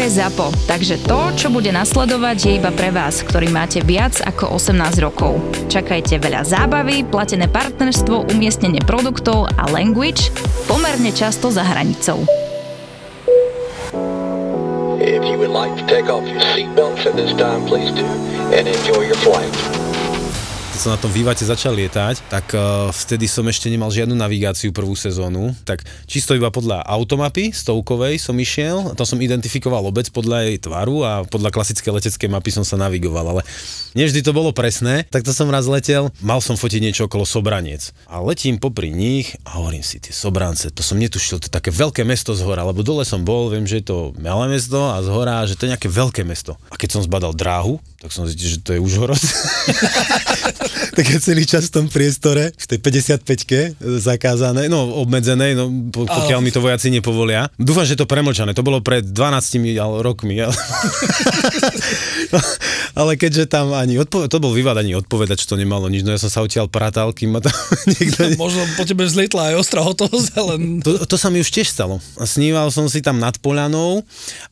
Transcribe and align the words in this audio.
je 0.00 0.16
ZAPO, 0.16 0.48
takže 0.64 0.96
to, 1.04 1.20
čo 1.36 1.52
bude 1.52 1.68
nasledovať, 1.68 2.36
je 2.40 2.52
iba 2.56 2.72
pre 2.72 2.88
vás, 2.88 3.20
ktorý 3.20 3.52
máte 3.52 3.84
viac 3.84 4.16
ako 4.24 4.56
18 4.56 4.96
rokov. 5.04 5.36
Čakajte 5.68 6.16
veľa 6.16 6.40
zábavy, 6.40 7.04
platené 7.04 7.44
partnerstvo, 7.52 8.32
umiestnenie 8.32 8.80
produktov 8.80 9.52
a 9.60 9.68
language 9.68 10.32
pomerne 10.64 11.12
často 11.12 11.52
za 11.52 11.60
hranicou. 11.60 12.24
If 15.04 15.20
you 15.28 15.36
would 15.36 15.52
like 15.52 15.76
to 15.76 15.84
take 15.84 16.08
off 16.08 16.24
your 16.24 16.40
seatbelts 16.56 17.04
at 17.04 17.12
this 17.20 17.36
time, 17.36 17.68
please 17.68 17.92
do, 17.92 18.08
and 18.56 18.64
enjoy 18.64 19.04
your 19.04 19.20
flight. 19.20 19.79
Keď 20.80 20.88
som 20.88 20.96
na 20.96 21.04
tom 21.04 21.12
vývate 21.12 21.44
začal 21.44 21.76
lietať, 21.76 22.32
tak 22.32 22.56
uh, 22.56 22.88
vtedy 22.88 23.28
som 23.28 23.44
ešte 23.44 23.68
nemal 23.68 23.92
žiadnu 23.92 24.16
navigáciu 24.16 24.72
prvú 24.72 24.96
sezónu, 24.96 25.52
tak 25.68 25.84
čisto 26.08 26.32
iba 26.32 26.48
podľa 26.48 26.80
automapy 26.88 27.52
stovkovej 27.52 28.16
som 28.16 28.32
išiel, 28.40 28.96
to 28.96 29.04
som 29.04 29.20
identifikoval 29.20 29.84
obec 29.84 30.08
podľa 30.08 30.48
jej 30.48 30.56
tvaru 30.56 31.04
a 31.04 31.12
podľa 31.28 31.52
klasickej 31.52 32.00
leteckej 32.00 32.32
mapy 32.32 32.48
som 32.48 32.64
sa 32.64 32.80
navigoval, 32.80 33.28
ale 33.28 33.42
nevždy 33.92 34.24
to 34.24 34.32
bolo 34.32 34.56
presné, 34.56 35.04
tak 35.12 35.20
to 35.20 35.36
som 35.36 35.52
raz 35.52 35.68
letel, 35.68 36.08
mal 36.24 36.40
som 36.40 36.56
fotiť 36.56 36.80
niečo 36.80 37.12
okolo 37.12 37.28
Sobraniec 37.28 37.92
a 38.08 38.24
letím 38.24 38.56
popri 38.56 38.88
nich 38.88 39.36
a 39.44 39.60
hovorím 39.60 39.84
si, 39.84 40.00
tie 40.00 40.16
Sobrance, 40.16 40.72
to 40.72 40.80
som 40.80 40.96
netušil, 40.96 41.44
to 41.44 41.52
je 41.52 41.56
také 41.60 41.68
veľké 41.68 42.08
mesto 42.08 42.32
z 42.32 42.40
hora, 42.40 42.64
lebo 42.64 42.80
dole 42.80 43.04
som 43.04 43.20
bol, 43.20 43.52
viem, 43.52 43.68
že 43.68 43.84
je 43.84 43.92
to 43.92 44.16
malé 44.16 44.48
mesto 44.48 44.80
a 44.80 45.04
z 45.04 45.12
hora, 45.12 45.44
že 45.44 45.60
to 45.60 45.68
je 45.68 45.76
nejaké 45.76 45.92
veľké 45.92 46.24
mesto. 46.24 46.56
A 46.72 46.80
keď 46.80 46.96
som 46.96 47.04
zbadal 47.04 47.36
dráhu, 47.36 47.76
tak 48.00 48.16
som 48.16 48.24
zistil, 48.24 48.56
že 48.56 48.64
to 48.64 48.72
je 48.72 48.80
Užhorod. 48.80 49.20
tak 50.96 51.04
je 51.04 51.20
celý 51.20 51.44
čas 51.44 51.68
v 51.68 51.80
tom 51.80 51.86
priestore, 51.92 52.48
v 52.56 52.64
tej 52.64 52.80
55-ke 52.80 53.60
zakázané, 54.00 54.72
no 54.72 55.04
obmedzenej, 55.04 55.52
no 55.52 55.68
po- 55.92 56.08
pokiaľ 56.08 56.40
mi 56.40 56.48
to 56.48 56.64
vojaci 56.64 56.88
nepovolia. 56.88 57.52
Dúfam, 57.60 57.84
že 57.84 58.00
to 58.00 58.08
premlčané, 58.08 58.56
to 58.56 58.64
bolo 58.64 58.80
pred 58.80 59.04
12 59.04 59.76
ale- 59.76 60.00
rokmi. 60.00 60.40
Ale, 60.40 60.52
ale 63.00 63.20
keďže 63.20 63.52
tam 63.52 63.76
ani 63.76 64.00
odpoved, 64.00 64.32
to 64.32 64.40
bol 64.40 64.56
vývad 64.56 64.80
ani 64.80 64.96
odpovedať, 64.96 65.44
čo 65.44 65.52
to 65.52 65.60
nemalo 65.60 65.92
nič, 65.92 66.00
no 66.00 66.16
ja 66.16 66.20
som 66.20 66.32
sa 66.32 66.40
odtiaľ 66.40 66.72
pratal, 66.72 67.12
kým 67.12 67.36
ma 67.36 67.44
tam 67.44 67.52
niekto... 68.00 68.32
Možno 68.40 68.64
po 68.80 68.88
tebe 68.88 69.04
zlietla 69.04 69.52
aj 69.52 69.60
ostrá 69.60 69.84
hotovosť, 69.84 70.28
ale 70.40 70.52
To, 70.80 71.04
to 71.04 71.16
sa 71.20 71.28
mi 71.28 71.44
už 71.44 71.52
tiež 71.52 71.68
stalo. 71.68 72.00
Sníval 72.16 72.72
som 72.72 72.88
si 72.88 73.04
tam 73.04 73.20
nad 73.20 73.36
Poľanou 73.36 74.00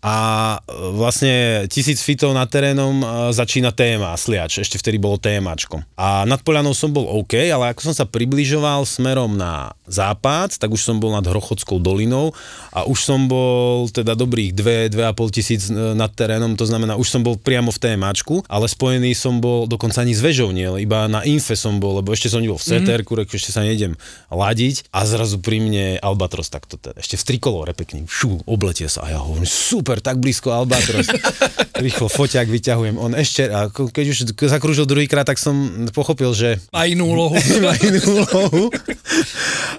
a 0.04 0.16
e, 0.60 0.76
vlastne 1.00 1.64
tisíc 1.72 2.04
fitov 2.04 2.36
nad 2.36 2.52
terénom 2.52 3.00
začína 3.38 3.70
téma, 3.70 4.10
sliač, 4.18 4.58
ešte 4.58 4.82
vtedy 4.82 4.98
bolo 4.98 5.14
témačko. 5.14 5.86
A 5.94 6.26
nad 6.26 6.42
Poľanou 6.42 6.74
som 6.74 6.90
bol 6.90 7.06
OK, 7.06 7.36
ale 7.38 7.70
ako 7.70 7.92
som 7.92 7.94
sa 7.94 8.08
približoval 8.08 8.82
smerom 8.88 9.36
na 9.36 9.76
západ, 9.86 10.56
tak 10.56 10.72
už 10.72 10.80
som 10.80 10.96
bol 10.98 11.12
nad 11.12 11.24
Hrochodskou 11.24 11.78
dolinou 11.78 12.32
a 12.72 12.88
už 12.88 12.98
som 13.04 13.28
bol 13.28 13.86
teda 13.92 14.16
dobrých 14.16 14.56
2-2,5 14.56 15.36
tisíc 15.36 15.62
e, 15.68 15.92
nad 15.92 16.08
terénom, 16.08 16.56
to 16.56 16.64
znamená, 16.64 16.96
už 16.96 17.08
som 17.08 17.20
bol 17.20 17.36
priamo 17.36 17.68
v 17.68 17.80
témačku, 17.80 18.48
ale 18.48 18.64
spojený 18.64 19.12
som 19.12 19.44
bol 19.44 19.68
dokonca 19.68 20.00
ani 20.00 20.16
s 20.16 20.24
vežou, 20.24 20.48
nie, 20.50 20.68
iba 20.80 21.04
na 21.04 21.20
infe 21.28 21.52
som 21.52 21.76
bol, 21.76 22.00
lebo 22.00 22.12
ešte 22.16 22.32
som 22.32 22.40
nebol 22.40 22.56
v 22.56 22.64
CTR, 22.64 23.04
mm. 23.04 23.28
ešte 23.28 23.52
sa 23.52 23.60
nejdem 23.60 23.94
ladiť 24.32 24.88
a 24.88 25.04
zrazu 25.04 25.36
pri 25.40 25.60
mne 25.60 25.84
Albatros 26.00 26.48
takto, 26.48 26.80
teda, 26.80 26.96
ešte 26.96 27.20
v 27.20 27.24
trikolore 27.36 27.76
pekný, 27.76 28.08
šu, 28.08 28.40
obletie 28.48 28.88
sa 28.88 29.04
a 29.04 29.12
ja 29.12 29.18
hovorím, 29.20 29.44
super, 29.44 30.00
tak 30.00 30.16
blízko 30.16 30.48
Albatros. 30.52 31.12
Rýchlo 31.84 32.08
foťák 32.08 32.48
vyťahujem, 32.48 32.96
on 32.96 33.12
ešte, 33.12 33.27
a 33.52 33.68
ko- 33.68 33.92
keď 33.92 34.06
už 34.10 34.18
zakrúžil 34.48 34.88
druhýkrát, 34.88 35.28
tak 35.28 35.36
som 35.36 35.54
pochopil, 35.92 36.32
že 36.32 36.58
má 36.72 36.88
inú 36.88 37.12
úlohu. 37.12 37.36
má 37.64 37.74
inú 37.78 38.00
úlohu. 38.24 38.62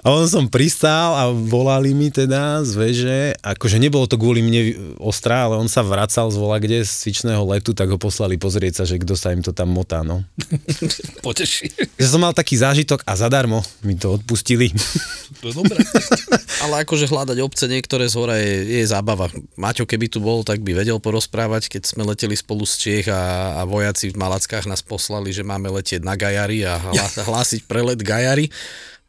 A 0.00 0.06
on 0.16 0.24
som 0.24 0.48
pristál 0.48 1.12
a 1.16 1.28
volali 1.32 1.92
mi 1.92 2.08
teda 2.08 2.64
z 2.64 2.72
veže, 2.76 3.20
akože 3.44 3.76
nebolo 3.76 4.08
to 4.08 4.16
kvôli 4.16 4.40
mne 4.40 4.60
ostrá, 4.96 5.44
ale 5.44 5.60
on 5.60 5.68
sa 5.68 5.84
vracal 5.84 6.32
z 6.32 6.36
vola 6.40 6.56
kde 6.56 6.84
z 6.84 6.92
cvičného 7.04 7.44
letu, 7.44 7.76
tak 7.76 7.92
ho 7.92 7.98
poslali 8.00 8.40
pozrieť 8.40 8.82
sa, 8.82 8.84
že 8.88 8.96
kto 9.00 9.14
sa 9.16 9.36
im 9.36 9.44
to 9.44 9.52
tam 9.52 9.72
motá, 9.72 10.00
no. 10.00 10.24
Poteší. 11.26 11.68
Že 12.00 12.06
som 12.06 12.20
mal 12.24 12.32
taký 12.32 12.56
zážitok 12.56 13.04
a 13.04 13.12
zadarmo 13.16 13.60
mi 13.84 13.96
to 13.96 14.16
odpustili. 14.16 14.72
To 15.44 15.52
je 15.52 15.54
dobré. 15.56 15.78
Ale 16.64 16.84
akože 16.84 17.08
hľadať 17.08 17.38
obce 17.40 17.64
niektoré 17.68 18.04
z 18.08 18.14
hora 18.20 18.36
je, 18.36 18.80
je 18.80 18.84
zábava. 18.84 19.32
Maťo, 19.56 19.88
keby 19.88 20.12
tu 20.12 20.20
bol, 20.20 20.44
tak 20.44 20.60
by 20.60 20.76
vedel 20.76 21.00
porozprávať, 21.00 21.72
keď 21.72 21.82
sme 21.88 22.04
leteli 22.04 22.36
spolu 22.36 22.68
z 22.68 22.74
Čiech 22.76 23.06
a, 23.08 23.56
a 23.60 23.62
vojaci 23.64 24.12
v 24.12 24.20
Malackách 24.20 24.68
nás 24.68 24.84
poslali, 24.84 25.32
že 25.32 25.40
máme 25.40 25.72
letieť 25.72 26.04
na 26.04 26.16
Gajary 26.16 26.68
a 26.68 26.76
hlásiť 27.30 27.64
prelet 27.64 28.00
Gajary. 28.00 28.52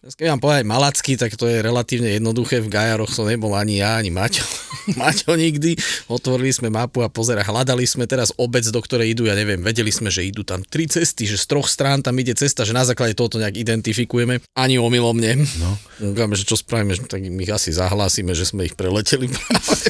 Keď 0.01 0.33
vám 0.33 0.41
povedať 0.41 0.65
Malacky, 0.65 1.13
tak 1.13 1.37
to 1.37 1.45
je 1.45 1.61
relatívne 1.61 2.09
jednoduché. 2.09 2.57
V 2.57 2.73
Gajaroch 2.73 3.13
som 3.13 3.29
nebol 3.29 3.53
ani 3.53 3.85
ja, 3.85 4.01
ani 4.01 4.09
Maťo. 4.09 4.41
Maťo 4.97 5.37
nikdy. 5.37 5.77
Otvorili 6.09 6.49
sme 6.49 6.73
mapu 6.73 7.05
a 7.05 7.09
pozera, 7.13 7.45
hľadali 7.45 7.85
sme 7.85 8.09
teraz 8.09 8.33
obec, 8.41 8.65
do 8.65 8.81
ktorej 8.81 9.13
idú, 9.13 9.29
ja 9.29 9.37
neviem, 9.37 9.61
vedeli 9.61 9.93
sme, 9.93 10.09
že 10.09 10.25
idú 10.25 10.41
tam 10.41 10.65
tri 10.65 10.89
cesty, 10.89 11.29
že 11.29 11.37
z 11.37 11.45
troch 11.45 11.69
strán 11.69 12.01
tam 12.01 12.17
ide 12.17 12.33
cesta, 12.33 12.65
že 12.65 12.73
na 12.73 12.81
základe 12.81 13.13
tohoto 13.13 13.37
nejak 13.37 13.61
identifikujeme. 13.61 14.41
Ani 14.57 14.81
omylom 14.81 15.21
nie. 15.21 15.45
No. 15.61 15.77
Ukáme, 16.01 16.33
že 16.33 16.49
čo 16.49 16.57
spravíme, 16.57 16.97
že 16.97 17.05
tak 17.05 17.21
my 17.21 17.37
ich 17.45 17.53
asi 17.53 17.69
zahlásime, 17.69 18.33
že 18.33 18.49
sme 18.49 18.65
ich 18.65 18.73
preleteli 18.73 19.29
práve. 19.29 19.85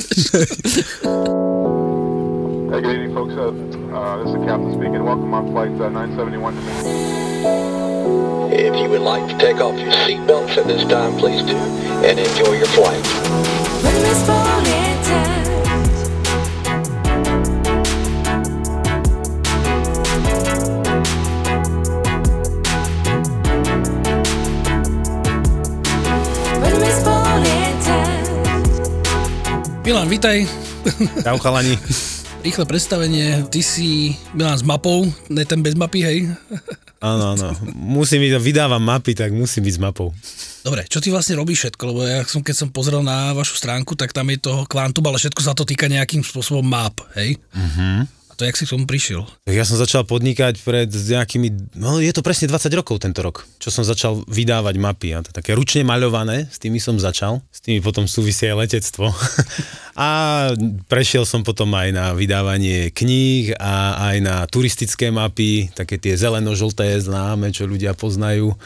Hey, 2.68 2.84
good 2.84 3.00
evening, 3.00 3.16
folks. 3.16 3.32
Uh, 3.32 3.56
uh, 3.96 4.20
this 4.20 4.28
is 4.28 4.36
the 4.36 4.44
captain 4.44 4.76
speaking. 4.76 5.08
Welcome 5.08 5.32
on 5.32 5.56
flight 5.56 5.72
uh, 5.80 5.88
971 5.88 6.60
to 6.60 7.11
If 8.52 8.76
you 8.76 8.90
would 8.90 9.02
like 9.02 9.28
to 9.28 9.38
take 9.38 9.62
off 9.62 9.80
your 9.80 9.92
seatbelts 9.92 10.58
at 10.58 10.68
this 10.68 10.84
time, 10.90 11.18
please 11.18 11.42
do, 11.44 11.58
and 12.08 12.20
enjoy 12.20 12.54
your 12.54 12.68
flight. 12.68 13.06
When. 13.84 14.12
Milan, 29.92 30.08
vitaj. 30.08 30.48
Čau 31.24 31.38
chalani. 31.38 31.76
Rýchle 32.48 32.66
predstavenie. 32.66 33.44
Ty 33.52 33.62
si 33.64 34.16
Milan 34.34 34.58
s 34.58 34.64
mapou, 34.64 35.14
ne 35.30 35.46
ten 35.46 35.60
bez 35.60 35.76
mapy, 35.76 36.00
hej? 36.02 36.18
Áno, 37.02 37.34
áno. 37.34 37.50
Musím 37.74 38.22
ísť, 38.30 38.38
vydávam 38.38 38.78
mapy, 38.78 39.18
tak 39.18 39.34
musím 39.34 39.66
byť 39.66 39.74
s 39.74 39.82
mapou. 39.82 40.14
Dobre, 40.62 40.86
čo 40.86 41.02
ty 41.02 41.10
vlastne 41.10 41.34
robíš 41.34 41.66
všetko? 41.66 41.84
Lebo 41.90 42.00
ja 42.06 42.22
som, 42.30 42.46
keď 42.46 42.56
som 42.62 42.70
pozrel 42.70 43.02
na 43.02 43.34
vašu 43.34 43.58
stránku, 43.58 43.98
tak 43.98 44.14
tam 44.14 44.30
je 44.30 44.38
toho 44.38 44.70
kvantum, 44.70 45.02
ale 45.10 45.18
všetko 45.18 45.42
sa 45.42 45.58
to 45.58 45.66
týka 45.66 45.90
nejakým 45.90 46.22
spôsobom 46.22 46.62
map, 46.62 47.02
hej? 47.18 47.42
Mhm. 47.58 48.06
A 48.06 48.21
to 48.42 48.50
jak 48.50 48.58
si 48.58 48.66
k 48.66 48.74
tomu 48.74 48.90
prišiel? 48.90 49.22
Ja 49.46 49.62
som 49.62 49.78
začal 49.78 50.02
podnikať 50.02 50.66
pred 50.66 50.90
nejakými, 50.90 51.78
no 51.78 52.02
je 52.02 52.10
to 52.10 52.26
presne 52.26 52.50
20 52.50 52.74
rokov 52.74 52.98
tento 52.98 53.22
rok, 53.22 53.46
čo 53.62 53.70
som 53.70 53.86
začal 53.86 54.26
vydávať 54.26 54.82
mapy. 54.82 55.14
A 55.14 55.22
to 55.22 55.30
také 55.30 55.54
ručne 55.54 55.86
maľované, 55.86 56.50
s 56.50 56.58
tými 56.58 56.82
som 56.82 56.98
začal, 56.98 57.46
s 57.54 57.62
tými 57.62 57.86
potom 57.86 58.10
súvisí 58.10 58.50
aj 58.50 58.58
letectvo. 58.58 59.14
a 59.94 60.10
prešiel 60.90 61.22
som 61.30 61.46
potom 61.46 61.70
aj 61.78 61.94
na 61.94 62.06
vydávanie 62.18 62.90
kníh 62.90 63.54
a 63.62 64.10
aj 64.10 64.18
na 64.26 64.36
turistické 64.50 65.14
mapy, 65.14 65.70
také 65.78 66.02
tie 66.02 66.18
zeleno-žlté 66.18 66.98
známe, 66.98 67.54
čo 67.54 67.70
ľudia 67.70 67.94
poznajú. 67.94 68.58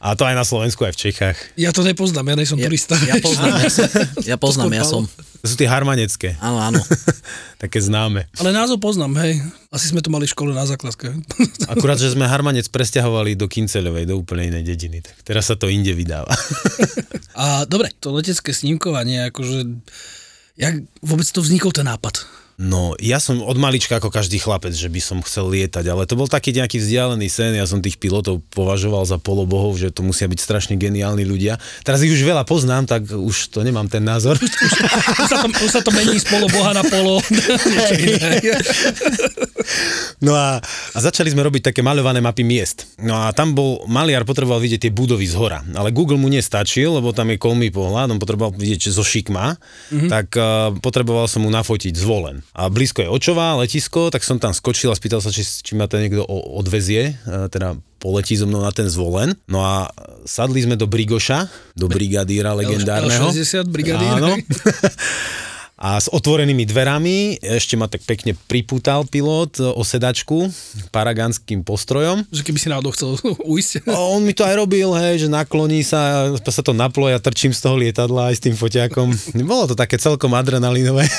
A 0.00 0.16
to 0.16 0.24
aj 0.24 0.32
na 0.32 0.48
Slovensku, 0.48 0.80
aj 0.88 0.96
v 0.96 1.00
Čechách. 1.12 1.36
Ja 1.60 1.76
to 1.76 1.84
nepoznám, 1.84 2.32
ja 2.32 2.36
nejsem 2.40 2.56
turista. 2.56 2.96
Ja 3.04 3.20
poznám, 3.20 3.60
ja 3.60 3.68
som, 3.68 3.84
ja, 4.24 4.36
poznám, 4.48 4.72
ja 4.72 4.84
som. 4.88 5.04
To 5.44 5.46
sú 5.48 5.60
tie 5.60 5.68
harmanecké. 5.68 6.40
Áno, 6.40 6.56
áno. 6.56 6.80
Také 7.62 7.84
známe. 7.84 8.24
Ale 8.40 8.56
názov 8.56 8.80
poznám, 8.80 9.20
hej. 9.20 9.44
Asi 9.68 9.92
sme 9.92 10.00
to 10.00 10.08
mali 10.08 10.24
v 10.24 10.32
škole 10.32 10.56
na 10.56 10.64
základke. 10.64 11.12
Akurát, 11.72 12.00
že 12.00 12.16
sme 12.16 12.24
harmanec 12.24 12.72
presťahovali 12.72 13.36
do 13.36 13.44
Kinceľovej, 13.44 14.08
do 14.08 14.16
úplne 14.16 14.48
inej 14.48 14.72
dediny. 14.72 15.04
Tak 15.04 15.20
teraz 15.20 15.52
sa 15.52 15.56
to 15.60 15.68
inde 15.68 15.92
vydáva. 15.92 16.32
A 17.36 17.68
dobre, 17.68 17.92
to 18.00 18.08
letecké 18.16 18.56
snímkovanie, 18.56 19.28
akože... 19.28 19.68
Jak 20.56 20.80
vôbec 21.04 21.28
to 21.28 21.44
vznikol 21.44 21.76
ten 21.76 21.88
nápad? 21.88 22.24
No, 22.60 22.92
ja 23.00 23.16
som 23.16 23.40
od 23.40 23.56
malička 23.56 23.96
ako 23.96 24.12
každý 24.12 24.36
chlapec, 24.36 24.76
že 24.76 24.92
by 24.92 25.00
som 25.00 25.24
chcel 25.24 25.48
lietať, 25.48 25.80
ale 25.88 26.04
to 26.04 26.12
bol 26.12 26.28
taký 26.28 26.52
nejaký 26.52 26.76
vzdialený 26.76 27.32
sen, 27.32 27.56
ja 27.56 27.64
som 27.64 27.80
tých 27.80 27.96
pilotov 27.96 28.44
považoval 28.52 29.08
za 29.08 29.16
polobohov, 29.16 29.80
že 29.80 29.88
to 29.88 30.04
musia 30.04 30.28
byť 30.28 30.36
strašne 30.36 30.74
geniálni 30.76 31.24
ľudia. 31.24 31.56
Teraz 31.88 32.04
ich 32.04 32.12
už 32.12 32.20
veľa 32.20 32.44
poznám, 32.44 32.84
tak 32.84 33.08
už 33.08 33.48
to 33.48 33.64
nemám 33.64 33.88
ten 33.88 34.04
názor. 34.04 34.36
Už 35.20 35.28
sa 35.28 35.40
to, 35.40 35.48
už 35.48 35.70
sa 35.72 35.80
to 35.80 35.90
mení 35.92 36.20
z 36.20 36.26
poloboha 36.28 36.76
na 36.76 36.84
polo. 36.84 37.24
iné. 37.96 38.44
No 40.20 40.36
a, 40.36 40.60
a 40.60 40.98
začali 41.00 41.32
sme 41.32 41.40
robiť 41.40 41.72
také 41.72 41.80
maľované 41.80 42.20
mapy 42.20 42.44
miest. 42.44 42.92
No 43.00 43.16
a 43.16 43.32
tam 43.32 43.56
bol, 43.56 43.84
maliar 43.88 44.28
potreboval 44.28 44.60
vidieť 44.60 44.88
tie 44.88 44.92
budovy 44.92 45.24
z 45.24 45.34
hora, 45.36 45.64
ale 45.72 45.94
Google 45.96 46.20
mu 46.20 46.28
nestačil, 46.28 47.00
lebo 47.00 47.16
tam 47.16 47.32
je 47.32 47.40
kolmý 47.40 47.72
pohľad, 47.72 48.12
on 48.12 48.20
potreboval 48.20 48.52
vidieť 48.52 48.92
zo 48.92 49.00
šikma, 49.00 49.56
mm-hmm. 49.56 50.10
tak 50.12 50.26
uh, 50.36 50.76
potreboval 50.76 51.24
som 51.24 51.46
mu 51.46 51.50
nafotiť 51.50 51.96
zvolen. 51.96 52.44
A 52.52 52.68
blízko 52.68 53.00
je 53.00 53.08
očová, 53.08 53.56
letisko, 53.56 54.12
tak 54.12 54.20
som 54.20 54.36
tam 54.36 54.52
skočil 54.52 54.92
a 54.92 54.96
spýtal 54.98 55.24
sa, 55.24 55.32
či, 55.32 55.40
či 55.40 55.72
ma 55.72 55.88
to 55.88 55.96
niekto 55.96 56.20
o- 56.20 56.60
odvezie, 56.60 57.16
uh, 57.24 57.48
teda 57.48 57.80
poletí 58.00 58.36
so 58.36 58.48
mnou 58.48 58.64
na 58.64 58.72
ten 58.72 58.88
zvolen. 58.88 59.36
No 59.48 59.60
a 59.60 59.88
sadli 60.24 60.64
sme 60.64 60.76
do 60.76 60.88
Brigoša, 60.88 61.48
do 61.76 61.84
brigadíra 61.88 62.56
legendárneho. 62.56 63.28
L60 63.28 63.68
brigadír. 63.68 64.08
Áno. 64.20 64.32
A 65.80 65.96
s 65.96 66.12
otvorenými 66.12 66.68
dverami 66.68 67.40
ešte 67.40 67.72
ma 67.72 67.88
tak 67.88 68.04
pekne 68.04 68.36
pripútal 68.36 69.08
pilot 69.08 69.64
e, 69.64 69.72
o 69.72 69.80
sedačku 69.80 70.52
paraganským 70.92 71.64
postrojom. 71.64 72.28
Že 72.28 72.44
keby 72.44 72.58
si 72.60 72.68
náhodou 72.68 72.92
chcel 72.92 73.16
ujsť. 73.56 73.88
A 73.88 73.96
on 73.96 74.20
mi 74.20 74.36
to 74.36 74.44
aj 74.44 74.60
robil, 74.60 74.92
hej, 74.92 75.24
že 75.24 75.28
nakloní 75.32 75.80
sa, 75.80 76.28
sa 76.36 76.60
to 76.60 76.76
naplo, 76.76 77.08
ja 77.08 77.16
trčím 77.16 77.56
z 77.56 77.64
toho 77.64 77.80
lietadla 77.80 78.28
aj 78.28 78.34
s 78.36 78.44
tým 78.44 78.52
foťákom. 78.60 79.08
Bolo 79.48 79.72
to 79.72 79.74
také 79.74 79.96
celkom 79.96 80.36
adrenalinové. 80.36 81.08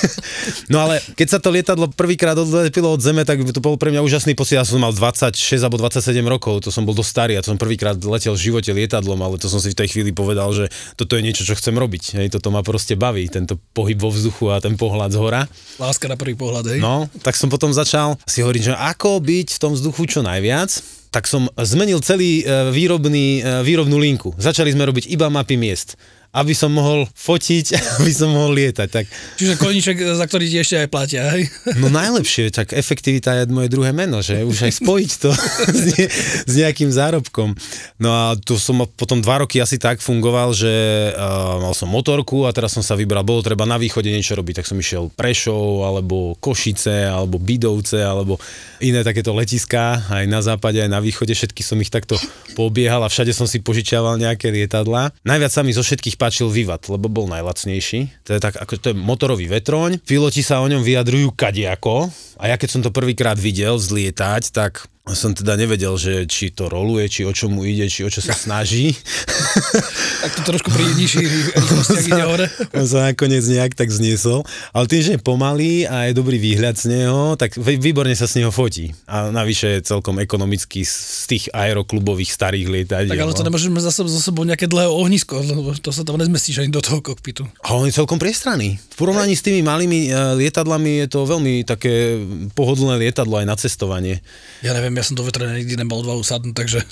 No 0.71 0.79
ale 0.87 1.03
keď 1.19 1.27
sa 1.27 1.39
to 1.41 1.51
lietadlo 1.51 1.91
prvýkrát 1.91 2.37
odlepilo 2.37 2.95
od 2.95 3.01
zeme, 3.03 3.27
tak 3.27 3.43
to 3.43 3.59
bol 3.59 3.75
pre 3.75 3.91
mňa 3.91 4.01
úžasný 4.05 4.33
pocit. 4.39 4.55
Ja 4.55 4.63
som 4.63 4.79
mal 4.79 4.95
26 4.95 5.35
alebo 5.59 5.75
27 5.81 6.15
rokov, 6.23 6.63
to 6.63 6.69
som 6.71 6.87
bol 6.87 6.95
dosť 6.95 7.11
starý 7.11 7.33
a 7.35 7.43
to 7.43 7.51
som 7.51 7.59
prvýkrát 7.59 7.99
letel 7.99 8.33
v 8.33 8.41
živote 8.51 8.71
lietadlom, 8.71 9.19
ale 9.19 9.35
to 9.35 9.51
som 9.51 9.59
si 9.59 9.75
v 9.75 9.77
tej 9.77 9.91
chvíli 9.91 10.15
povedal, 10.15 10.47
že 10.55 10.71
toto 10.95 11.19
je 11.19 11.25
niečo, 11.25 11.43
čo 11.43 11.59
chcem 11.59 11.75
robiť. 11.75 12.23
Hej, 12.23 12.27
toto 12.39 12.55
ma 12.55 12.63
proste 12.63 12.95
baví, 12.95 13.27
tento 13.27 13.59
pohyb 13.75 13.99
vo 13.99 14.09
vzduchu 14.15 14.50
a 14.55 14.63
ten 14.63 14.75
pohľad 14.75 15.15
z 15.15 15.17
hora. 15.17 15.41
Láska 15.79 16.07
na 16.11 16.19
prvý 16.19 16.35
pohľad, 16.35 16.75
hej. 16.75 16.79
No, 16.79 17.07
tak 17.23 17.39
som 17.39 17.47
potom 17.47 17.71
začal 17.71 18.19
si 18.27 18.43
hovoriť, 18.43 18.63
že 18.71 18.73
ako 18.75 19.19
byť 19.23 19.47
v 19.55 19.61
tom 19.61 19.71
vzduchu 19.73 20.03
čo 20.07 20.19
najviac, 20.21 20.69
tak 21.11 21.27
som 21.27 21.51
zmenil 21.59 21.99
celý 21.99 22.41
e, 22.41 22.71
výrobný, 22.71 23.43
e, 23.43 23.67
výrobnú 23.67 23.99
linku. 23.99 24.31
Začali 24.39 24.71
sme 24.71 24.87
robiť 24.87 25.11
iba 25.11 25.27
mapy 25.27 25.59
miest 25.59 25.99
aby 26.31 26.55
som 26.55 26.71
mohol 26.71 27.03
fotiť, 27.11 27.65
aby 27.99 28.11
som 28.11 28.31
mohol 28.31 28.55
lietať. 28.55 28.87
Tak, 28.87 29.05
Čiže 29.35 29.53
koníček, 29.59 29.97
za 30.15 30.25
ktorý 30.27 30.47
ti 30.47 30.57
ešte 30.63 30.79
aj 30.79 30.87
platia, 30.87 31.27
hej? 31.35 31.51
no 31.75 31.91
najlepšie, 31.91 32.55
tak 32.55 32.71
efektivita 32.71 33.43
je 33.43 33.51
moje 33.51 33.67
druhé 33.67 33.91
meno, 33.91 34.23
že 34.23 34.47
už 34.47 34.71
aj 34.71 34.73
spojiť 34.79 35.11
to 35.19 35.31
s, 35.75 35.81
ne, 35.91 36.05
s 36.47 36.53
nejakým 36.55 36.87
zárobkom. 36.87 37.51
No 37.99 38.09
a 38.09 38.23
tu 38.39 38.55
som 38.55 38.79
potom 38.95 39.19
dva 39.19 39.43
roky 39.43 39.59
asi 39.59 39.75
tak 39.75 39.99
fungoval, 39.99 40.55
že 40.55 40.71
uh, 41.11 41.59
mal 41.59 41.75
som 41.75 41.91
motorku 41.91 42.47
a 42.47 42.55
teraz 42.55 42.71
som 42.71 42.83
sa 42.83 42.95
vybral, 42.95 43.27
bolo 43.27 43.43
treba 43.43 43.67
na 43.67 43.75
východe 43.75 44.07
niečo 44.07 44.39
robiť, 44.39 44.63
tak 44.63 44.69
som 44.71 44.79
išiel 44.79 45.11
Prešov, 45.11 45.83
alebo 45.83 46.39
Košice, 46.39 47.11
alebo 47.11 47.35
Bidovce, 47.37 47.99
alebo 47.99 48.39
iné 48.79 49.03
takéto 49.03 49.35
letiská, 49.35 50.07
aj 50.07 50.25
na 50.31 50.39
západe, 50.39 50.79
aj 50.79 50.89
na 50.89 51.03
východe, 51.03 51.35
všetky 51.35 51.61
som 51.61 51.77
ich 51.83 51.91
takto 51.91 52.15
pobiehal 52.55 53.03
a 53.03 53.11
všade 53.11 53.35
som 53.35 53.45
si 53.45 53.59
požičiaval 53.59 54.15
nejaké 54.15 54.49
lietadlá. 54.49 55.11
Najviac 55.27 55.51
sa 55.51 55.61
mi 55.61 55.75
zo 55.75 55.83
všetkých 55.83 56.20
páčil 56.21 56.53
Vivat, 56.53 56.85
lebo 56.85 57.09
bol 57.09 57.25
najlacnejší. 57.25 58.29
To 58.29 58.37
je 58.37 58.39
tak, 58.43 58.61
ako 58.61 58.77
to 58.77 58.87
je 58.93 58.95
motorový 58.95 59.49
vetroň. 59.49 59.97
Piloti 60.05 60.45
sa 60.45 60.61
o 60.61 60.69
ňom 60.69 60.85
vyjadrujú 60.85 61.33
kadiako. 61.33 62.13
A 62.37 62.53
ja 62.53 62.61
keď 62.61 62.69
som 62.69 62.81
to 62.85 62.93
prvýkrát 62.93 63.41
videl 63.41 63.81
zlietať, 63.81 64.53
tak 64.53 64.85
som 65.09 65.33
teda 65.33 65.57
nevedel, 65.57 65.97
že 65.97 66.29
či 66.29 66.53
to 66.53 66.69
roluje, 66.69 67.09
či 67.09 67.21
o 67.25 67.33
čo 67.33 67.49
mu 67.49 67.65
ide, 67.65 67.89
či 67.89 68.05
o 68.05 68.09
čo 68.09 68.21
sa 68.21 68.37
snaží. 68.37 68.93
Tak 70.21 70.37
to 70.37 70.41
trošku 70.53 70.69
pri 70.69 70.85
nižších 71.01 71.25
rýchlostiach 71.57 72.05
ide 72.13 72.23
hore. 72.29 72.45
On 72.77 72.85
sa 72.85 73.09
nakoniec 73.09 73.41
nejak 73.41 73.73
tak 73.73 73.89
zniesol. 73.89 74.45
Ale 74.69 74.85
tým, 74.85 75.01
že 75.01 75.11
je 75.17 75.21
pomalý 75.21 75.89
a 75.89 76.05
je 76.05 76.13
dobrý 76.13 76.37
výhľad 76.37 76.77
z 76.77 76.93
neho, 76.93 77.33
tak 77.33 77.57
vý- 77.57 77.81
výborne 77.81 78.13
sa 78.13 78.29
z 78.29 78.45
neho 78.45 78.53
fotí. 78.53 78.93
A 79.09 79.33
navyše 79.33 79.81
je 79.81 79.89
celkom 79.89 80.21
ekonomický 80.21 80.85
z 80.85 81.25
tých 81.25 81.45
aeroklubových 81.49 82.29
starých 82.29 82.69
lietadiel. 82.69 83.17
Tak 83.17 83.25
ale 83.25 83.33
to 83.33 83.41
no. 83.41 83.49
nemôžeme 83.49 83.81
za 83.81 83.89
sebou, 83.89 84.13
za 84.13 84.21
sebou 84.21 84.45
nejaké 84.45 84.69
dlhé 84.69 84.93
ohnisko, 84.93 85.41
lebo 85.41 85.73
to 85.73 85.89
sa 85.89 86.05
tam 86.05 86.21
nezmestíš 86.21 86.61
ani 86.61 86.69
do 86.69 86.85
toho 86.85 87.01
kokpitu. 87.01 87.49
A 87.65 87.73
on 87.73 87.89
je 87.89 87.97
celkom 87.97 88.21
priestranný. 88.21 88.77
V 88.93 88.95
porovnaní 89.01 89.33
s 89.33 89.41
tými 89.41 89.65
malými 89.65 90.13
e, 90.13 90.37
lietadlami 90.37 91.01
je 91.01 91.07
to 91.09 91.25
veľmi 91.25 91.65
také 91.65 92.21
pohodlné 92.53 93.01
lietadlo 93.01 93.41
aj 93.41 93.47
na 93.49 93.57
cestovanie. 93.57 94.21
Ja 94.61 94.77
neviem, 94.77 94.90
ja 94.95 95.03
som 95.03 95.15
do 95.17 95.23
vetra 95.23 95.47
nikdy 95.51 95.79
nemal 95.79 96.03
odvahu 96.03 96.23
sadnúť, 96.23 96.55
takže... 96.55 96.79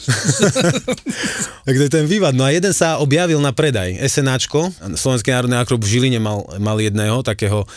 Tak 1.70 1.78
to 1.78 1.86
je 1.86 1.94
ten 2.02 2.10
vývad. 2.10 2.34
No 2.34 2.50
a 2.50 2.50
jeden 2.50 2.74
sa 2.74 2.98
objavil 2.98 3.38
na 3.38 3.54
predaj. 3.54 3.94
SNAčko, 4.02 4.74
Slovenský 4.98 5.30
národný 5.30 5.62
akrob 5.62 5.86
v 5.86 5.92
Žiline 5.94 6.18
mal, 6.18 6.42
mal 6.58 6.82
jedného 6.82 7.22
takého 7.22 7.70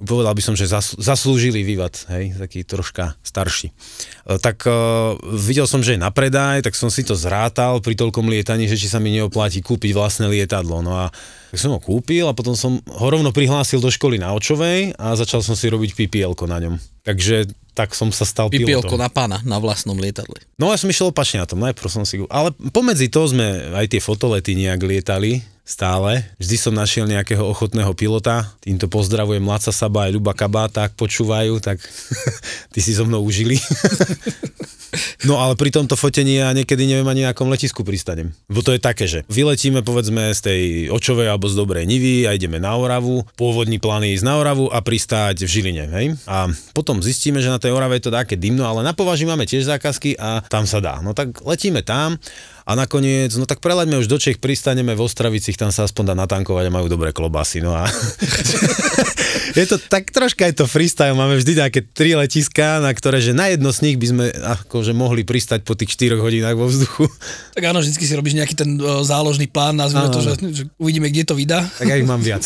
povedal 0.00 0.32
by 0.32 0.42
som, 0.42 0.54
že 0.56 0.66
zasl- 0.66 0.96
zaslúžilý 0.96 1.60
vývad, 1.62 1.94
hej, 2.08 2.34
taký 2.36 2.64
troška 2.64 3.14
starší. 3.20 3.70
E, 3.70 3.74
tak 4.40 4.64
uh, 4.64 5.16
videl 5.36 5.68
som, 5.68 5.84
že 5.84 5.96
je 5.96 6.00
na 6.00 6.08
predaj, 6.08 6.64
tak 6.64 6.74
som 6.74 6.88
si 6.88 7.04
to 7.04 7.12
zrátal 7.12 7.78
pri 7.84 7.94
toľkom 7.96 8.26
lietaní, 8.26 8.66
že 8.66 8.80
či 8.80 8.88
sa 8.88 8.98
mi 8.98 9.12
neoplatí 9.12 9.60
kúpiť 9.60 9.92
vlastné 9.92 10.26
lietadlo. 10.32 10.80
No 10.80 10.96
a 10.96 11.12
tak 11.50 11.58
som 11.58 11.74
ho 11.74 11.80
kúpil 11.82 12.30
a 12.30 12.36
potom 12.36 12.54
som 12.54 12.78
ho 12.78 13.06
rovno 13.10 13.34
prihlásil 13.34 13.82
do 13.82 13.90
školy 13.90 14.22
na 14.22 14.30
Očovej 14.32 14.94
a 14.96 15.18
začal 15.18 15.42
som 15.42 15.58
si 15.58 15.66
robiť 15.66 15.98
ppl 15.98 16.32
na 16.46 16.58
ňom. 16.62 16.74
Takže 17.02 17.50
tak 17.74 17.96
som 17.96 18.12
sa 18.12 18.28
stal 18.28 18.52
Pipielko 18.52 18.92
pilotom. 18.92 19.00
na 19.00 19.08
pána 19.08 19.38
na 19.42 19.56
vlastnom 19.56 19.96
lietadle. 19.96 20.36
No 20.60 20.70
ja 20.70 20.78
som 20.78 20.90
išiel 20.92 21.10
opačne 21.10 21.42
na 21.42 21.48
tom, 21.48 21.58
najprv 21.62 21.88
som 21.90 22.04
si... 22.04 22.20
Ale 22.28 22.52
pomedzi 22.70 23.08
to 23.08 23.24
sme 23.24 23.72
aj 23.72 23.86
tie 23.90 24.00
fotolety 24.04 24.52
nejak 24.52 24.80
lietali 24.84 25.40
stále. 25.70 26.26
Vždy 26.42 26.56
som 26.58 26.74
našiel 26.74 27.06
nejakého 27.06 27.46
ochotného 27.46 27.94
pilota. 27.94 28.50
Týmto 28.58 28.90
pozdravujem 28.90 29.46
Laca 29.46 29.70
Saba 29.70 30.10
aj 30.10 30.18
Ľuba 30.18 30.34
Kabáta, 30.34 30.90
ak 30.90 30.98
počúvajú, 30.98 31.62
tak 31.62 31.78
ty 32.74 32.82
si 32.82 32.90
so 32.90 33.06
mnou 33.06 33.22
užili. 33.22 33.62
No 35.22 35.38
ale 35.38 35.54
pri 35.54 35.70
tomto 35.70 35.94
fotení 35.94 36.42
ja 36.42 36.50
niekedy 36.50 36.82
neviem 36.82 37.06
ani 37.06 37.22
na 37.22 37.30
akom 37.30 37.46
letisku 37.46 37.86
pristanem. 37.86 38.34
Bo 38.50 38.64
to 38.64 38.74
je 38.74 38.82
také, 38.82 39.06
že 39.06 39.22
vyletíme 39.30 39.86
povedzme 39.86 40.34
z 40.34 40.40
tej 40.42 40.62
Očovej 40.90 41.30
alebo 41.30 41.46
z 41.46 41.54
Dobrej 41.54 41.86
Nivy 41.86 42.26
a 42.26 42.34
ideme 42.34 42.58
na 42.58 42.74
Oravu. 42.74 43.22
Pôvodný 43.38 43.78
plán 43.78 44.02
je 44.02 44.18
ísť 44.18 44.26
na 44.26 44.34
Oravu 44.40 44.66
a 44.66 44.82
pristáť 44.82 45.46
v 45.46 45.50
Žiline, 45.50 45.84
hej? 45.94 46.06
A 46.26 46.50
potom 46.74 46.98
zistíme, 46.98 47.38
že 47.38 47.52
na 47.52 47.62
tej 47.62 47.70
Orave 47.70 48.02
je 48.02 48.10
to 48.10 48.16
také 48.16 48.34
dymno, 48.34 48.66
ale 48.66 48.82
na 48.82 48.90
považi 48.90 49.28
máme 49.28 49.46
tiež 49.46 49.70
zákazky 49.70 50.18
a 50.18 50.42
tam 50.50 50.66
sa 50.66 50.82
dá. 50.82 50.98
No 51.04 51.14
tak 51.14 51.38
letíme 51.46 51.86
tam 51.86 52.18
a 52.64 52.72
nakoniec, 52.76 53.32
no 53.36 53.44
tak 53.48 53.60
prelaďme 53.64 54.00
už 54.00 54.08
do 54.08 54.18
Čech, 54.20 54.38
pristaneme 54.38 54.92
v 54.96 55.04
Ostravicích, 55.04 55.56
tam 55.56 55.72
sa 55.72 55.84
aspoň 55.86 56.12
dá 56.12 56.14
natankovať 56.16 56.68
a 56.68 56.74
majú 56.74 56.86
dobré 56.88 57.12
klobasy. 57.14 57.62
No 57.64 57.72
a 57.76 57.88
je 59.58 59.64
to 59.66 59.76
tak 59.78 60.10
troška 60.10 60.46
je 60.46 60.54
to 60.62 60.66
freestyle, 60.66 61.16
máme 61.16 61.38
vždy 61.40 61.52
také 61.58 61.80
tri 61.82 62.14
letiská, 62.14 62.78
na 62.82 62.92
ktoré, 62.94 63.20
že 63.22 63.32
na 63.36 63.50
jedno 63.50 63.70
z 63.72 63.82
nich 63.90 63.96
by 63.96 64.06
sme 64.06 64.24
akože 64.32 64.92
mohli 64.94 65.24
pristať 65.26 65.62
po 65.66 65.74
tých 65.74 65.96
4 65.96 66.20
hodinách 66.20 66.56
vo 66.56 66.66
vzduchu. 66.68 67.08
Tak 67.56 67.64
áno, 67.64 67.80
vždycky 67.82 68.04
si 68.06 68.14
robíš 68.14 68.36
nejaký 68.38 68.54
ten 68.54 68.78
uh, 68.78 69.02
záložný 69.02 69.48
plán, 69.50 69.76
nazvime 69.76 70.08
to, 70.12 70.20
že, 70.22 70.32
že 70.52 70.62
uvidíme, 70.76 71.10
kde 71.10 71.24
to 71.26 71.34
vydá. 71.34 71.66
Tak 71.78 71.86
ja 71.88 71.96
ich 71.98 72.08
mám 72.08 72.22
viac. 72.22 72.44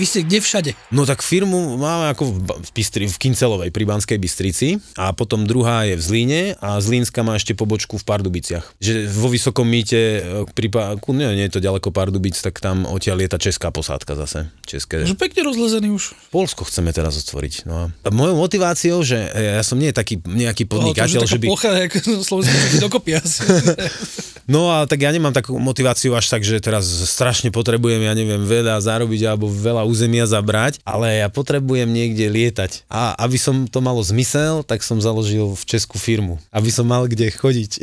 Vy 0.00 0.08
ste 0.08 0.24
kde 0.24 0.40
všade? 0.40 0.70
No 0.88 1.04
tak 1.04 1.20
firmu 1.20 1.76
máme 1.76 2.08
ako 2.16 2.32
v, 2.32 2.72
Bystri, 2.72 3.04
v 3.04 3.16
Kincelovej 3.20 3.68
pri 3.68 3.84
Banskej 3.84 4.16
Bystrici 4.16 4.80
a 4.96 5.12
potom 5.12 5.44
druhá 5.44 5.84
je 5.84 6.00
v 6.00 6.02
Zlíne 6.02 6.40
a 6.56 6.80
Zlínska 6.80 7.20
má 7.20 7.36
ešte 7.36 7.52
pobočku 7.52 8.00
v 8.00 8.04
Pardubiciach. 8.08 8.80
Že 8.80 9.12
vo 9.12 9.28
Vysokom 9.28 9.68
mýte, 9.68 10.00
e, 10.24 10.48
pri, 10.56 10.72
nie, 11.12 11.28
nie 11.36 11.44
je 11.52 11.52
to 11.52 11.60
ďaleko 11.60 11.92
Pardubic, 11.92 12.32
tak 12.40 12.64
tam 12.64 12.88
odtiaľ 12.88 13.20
lieta 13.20 13.36
česká 13.36 13.68
posádka 13.68 14.16
zase. 14.16 14.48
České. 14.64 15.04
Už 15.04 15.20
pekne 15.20 15.44
rozlezený 15.44 15.92
už. 15.92 16.16
Polsko 16.32 16.64
chceme 16.64 16.96
teraz 16.96 17.20
otvoriť. 17.20 17.68
No. 17.68 17.92
A 17.92 18.08
mojou 18.08 18.40
motiváciou, 18.40 19.04
že 19.04 19.20
e, 19.20 19.60
ja 19.60 19.64
som 19.66 19.76
nie 19.76 19.92
taký 19.92 20.16
nejaký 20.24 20.64
je 20.64 20.70
podnikateľ, 20.72 21.12
že 21.12 21.20
taká 21.28 21.36
by... 21.36 21.46
plocha, 21.52 21.70
Slovensko 22.32 22.88
dokopy 22.88 23.20
asi. 23.20 23.44
No 24.50 24.66
a 24.66 24.82
tak 24.82 24.98
ja 24.98 25.14
nemám 25.14 25.30
takú 25.30 25.54
motiváciu 25.62 26.10
až 26.18 26.26
tak, 26.26 26.42
že 26.42 26.58
teraz 26.58 26.82
strašne 27.06 27.54
potrebujem, 27.54 28.02
ja 28.02 28.18
neviem, 28.18 28.42
veľa 28.42 28.82
zarobiť 28.82 29.22
alebo 29.30 29.46
veľa 29.46 29.86
územia 29.90 30.30
zabrať, 30.30 30.78
ale 30.86 31.26
ja 31.26 31.28
potrebujem 31.28 31.90
niekde 31.90 32.30
lietať. 32.30 32.86
A 32.86 33.18
aby 33.18 33.34
som 33.34 33.66
to 33.66 33.82
malo 33.82 33.98
zmysel, 34.06 34.62
tak 34.62 34.86
som 34.86 35.02
založil 35.02 35.58
v 35.58 35.64
Česku 35.66 35.98
firmu. 35.98 36.38
Aby 36.54 36.70
som 36.70 36.86
mal 36.86 37.10
kde 37.10 37.34
chodiť. 37.34 37.82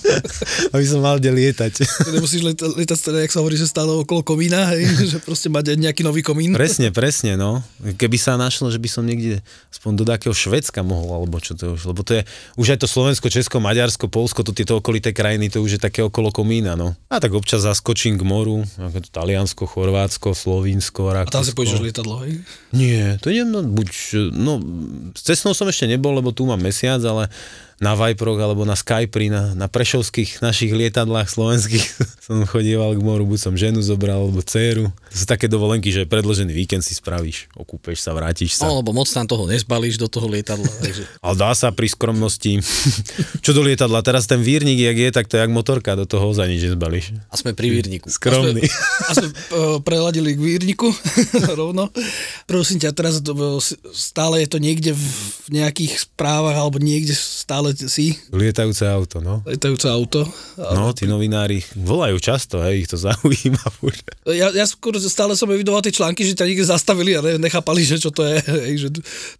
aby 0.74 0.84
som 0.84 0.98
mal 0.98 1.22
kde 1.22 1.30
lietať. 1.30 1.86
Nemusíš 2.10 2.42
lieta, 2.42 2.66
lietať, 2.66 2.98
teda, 2.98 3.18
jak 3.22 3.32
sa 3.32 3.38
hovorí, 3.40 3.54
že 3.54 3.70
stále 3.70 3.94
okolo 3.94 4.26
komína, 4.26 4.74
hej? 4.74 4.82
že 5.14 5.18
proste 5.22 5.46
mať 5.46 5.78
nejaký 5.78 6.02
nový 6.02 6.26
komín. 6.26 6.50
Presne, 6.50 6.90
presne, 6.90 7.38
no. 7.38 7.62
Keby 7.78 8.18
sa 8.18 8.34
našlo, 8.34 8.68
že 8.74 8.82
by 8.82 8.88
som 8.90 9.06
niekde 9.06 9.38
aspoň 9.70 9.92
do 10.02 10.04
takého 10.04 10.34
Švedska 10.34 10.82
mohol, 10.82 11.22
alebo 11.22 11.38
čo 11.38 11.54
to 11.54 11.70
je 11.70 11.70
už, 11.78 11.82
lebo 11.94 12.02
to 12.02 12.18
je 12.18 12.22
už 12.58 12.66
aj 12.74 12.78
to 12.82 12.88
Slovensko, 12.90 13.30
Česko, 13.30 13.62
Maďarsko, 13.62 14.10
Polsko, 14.10 14.42
to 14.42 14.50
tieto 14.50 14.80
okolité 14.80 15.14
krajiny, 15.14 15.52
to 15.52 15.62
už 15.62 15.78
je 15.78 15.80
také 15.80 16.02
okolo 16.02 16.34
komína, 16.34 16.74
no. 16.74 16.98
A 17.12 17.22
tak 17.22 17.30
občas 17.36 17.62
zaskočím 17.62 18.18
k 18.18 18.26
moru, 18.26 18.66
ako 18.80 18.98
to 19.04 19.08
Taliansko, 19.12 19.62
Chorvátsko, 19.68 20.34
Slovinsko, 20.34 21.12
A 21.26 21.32
tam 21.32 21.44
si 21.44 21.52
pojíždeš 21.52 21.82
lietadlo, 21.84 22.24
hej? 22.24 22.40
Nie, 22.72 23.20
to 23.20 23.28
no, 23.44 23.60
buď, 23.60 23.90
no, 24.32 24.60
cestnou 25.16 25.52
som 25.52 25.68
ešte 25.68 25.90
nebol, 25.90 26.16
lebo 26.16 26.32
tu 26.32 26.46
mám 26.48 26.60
mesiac, 26.60 27.00
ale 27.04 27.28
na 27.80 27.96
Viproch 27.96 28.36
alebo 28.36 28.68
na 28.68 28.76
Skypri, 28.76 29.32
na, 29.32 29.56
na 29.56 29.64
prešovských 29.64 30.44
našich 30.44 30.68
lietadlách 30.68 31.32
slovenských 31.32 31.84
som 32.28 32.44
chodieval 32.44 32.92
k 32.92 33.00
moru, 33.00 33.24
buď 33.24 33.40
som 33.40 33.54
ženu 33.56 33.80
zobral, 33.80 34.20
alebo 34.20 34.44
dceru. 34.44 34.92
To 34.92 35.16
sú 35.16 35.24
také 35.24 35.48
dovolenky, 35.48 35.88
že 35.88 36.04
predložený 36.04 36.52
víkend 36.52 36.84
si 36.84 36.92
spravíš, 36.92 37.48
okúpeš 37.56 38.04
sa, 38.04 38.12
vrátiš 38.12 38.60
sa. 38.60 38.68
No, 38.68 38.84
lebo 38.84 38.92
moc 38.92 39.08
tam 39.08 39.24
toho 39.24 39.48
nezbalíš 39.48 39.96
do 39.96 40.12
toho 40.12 40.28
lietadla. 40.28 40.68
Takže... 40.84 41.08
Ale 41.24 41.34
dá 41.40 41.50
sa 41.56 41.72
pri 41.72 41.88
skromnosti. 41.88 42.60
Čo 43.44 43.56
do 43.56 43.64
lietadla? 43.64 44.04
Teraz 44.04 44.28
ten 44.28 44.44
vírnik, 44.44 44.76
jak 44.76 44.96
je, 45.00 45.08
tak 45.10 45.26
to 45.32 45.40
je 45.40 45.42
jak 45.42 45.50
motorka, 45.50 45.96
do 45.96 46.04
toho 46.04 46.36
za 46.36 46.44
nič 46.44 46.68
nezbalíš. 46.68 47.16
A 47.32 47.34
sme 47.40 47.56
pri 47.56 47.72
vírniku. 47.72 48.12
Skromný. 48.12 48.60
A 49.08 49.10
sme 49.16 49.28
uh, 49.32 49.80
preladili 49.80 50.36
k 50.36 50.40
vírniku 50.44 50.92
rovno. 51.56 51.88
Prosím 52.44 52.84
ťa, 52.84 52.92
teraz 52.92 53.24
to, 53.24 53.32
e, 53.32 53.58
stále 53.96 54.44
je 54.44 54.48
to 54.52 54.58
niekde 54.60 54.92
v 54.92 55.46
nejakých 55.50 56.06
správach 56.06 56.54
alebo 56.54 56.76
niekde 56.76 57.16
stále 57.16 57.69
si 57.76 58.16
Lietajúce 58.30 58.86
auto, 58.86 59.20
no. 59.20 59.42
letajúce 59.44 59.86
auto. 59.90 60.24
No, 60.56 60.94
tí 60.96 61.04
novinári 61.04 61.62
volajú 61.74 62.16
často, 62.20 62.60
hej, 62.62 62.84
ich 62.84 62.88
to 62.90 62.96
zaujíma. 62.96 63.62
Ja, 64.30 64.52
ja 64.54 64.62
skôr 64.68 64.94
stále 65.00 65.34
som 65.34 65.50
evidoval 65.50 65.82
tie 65.82 65.90
články, 65.90 66.22
že 66.22 66.38
ťa 66.38 66.46
niekde 66.46 66.66
zastavili 66.70 67.18
a 67.18 67.20
ne, 67.24 67.40
nechápali, 67.40 67.82
že 67.82 67.98
čo 67.98 68.14
to 68.14 68.22
je. 68.22 68.38
Hej, 68.68 68.74
že 68.78 68.88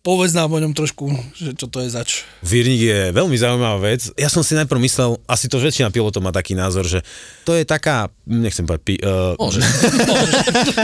povedz 0.03 0.35
nám 0.35 0.51
o 0.51 0.59
ňom 0.59 0.75
trošku, 0.75 1.07
že 1.37 1.55
čo 1.55 1.71
to 1.71 1.85
je 1.85 1.95
zač. 1.95 2.27
Vírnik 2.43 2.81
je 2.81 3.01
veľmi 3.15 3.37
zaujímavá 3.39 3.79
vec. 3.79 4.11
Ja 4.19 4.27
som 4.27 4.43
si 4.43 4.59
najprv 4.59 4.81
myslel, 4.83 5.15
asi 5.31 5.47
to 5.47 5.63
väčšina 5.63 5.95
pilotov 5.95 6.25
má 6.25 6.35
taký 6.35 6.59
názor, 6.59 6.89
že 6.89 7.07
to 7.47 7.55
je 7.55 7.63
taká, 7.63 8.11
nechcem 8.27 8.67
povedať, 8.67 8.83
pi, 8.83 8.95
uh, 8.99 9.39
Môžeš, 9.39 9.63
môžeš, 10.11 10.35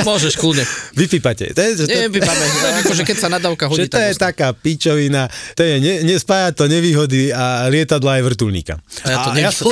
môžeš 0.07 0.35
kľudne. 0.39 0.65
vypípate. 0.95 1.51
To 1.51 1.61
je, 1.61 1.71
že 1.83 1.85
to, 1.91 1.99
Nie, 1.99 2.07
vypáme, 2.07 2.45
akože 2.87 3.03
keď 3.03 3.17
sa 3.19 3.29
nadávka 3.33 3.67
hodí, 3.67 3.89
že 3.89 3.91
to 3.91 3.99
je 3.99 4.13
tak 4.15 4.37
taká 4.37 4.53
pičovina, 4.53 5.33
to 5.57 5.65
je, 5.65 5.81
ne, 5.81 5.95
nespája 6.05 6.53
to 6.53 6.69
nevýhody 6.69 7.33
a 7.37 7.69
lietadla 7.69 8.17
aj 8.17 8.23
vrtulníka. 8.33 8.81
A 9.05 9.09
ja 9.13 9.17
to 9.21 9.29
ja 9.37 9.51
som, 9.53 9.69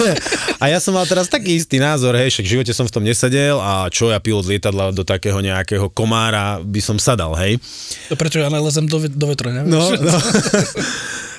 a 0.62 0.64
ja 0.68 0.78
som 0.78 0.92
mal 0.92 1.08
teraz 1.08 1.32
taký 1.32 1.56
istý 1.56 1.80
názor, 1.80 2.12
hej, 2.20 2.28
však 2.28 2.44
v 2.44 2.52
živote 2.60 2.72
som 2.76 2.84
v 2.84 2.92
tom 2.92 3.04
nesedel 3.08 3.56
a 3.56 3.88
čo 3.88 4.12
ja 4.12 4.20
pilot 4.20 4.44
lietadla 4.44 4.92
do 4.92 5.08
takého 5.08 5.40
nejakého 5.40 5.88
komára 5.88 6.60
by 6.60 6.80
som 6.84 7.00
sadal, 7.00 7.32
hej. 7.40 7.56
To 8.12 8.20
prečo 8.20 8.44
ja 8.44 8.52
nalezem 8.52 8.84
do, 8.84 9.00
do 9.00 9.26
vetra, 9.32 9.48
neviem? 9.56 9.72
No, 9.72 9.88
no. 9.96 10.18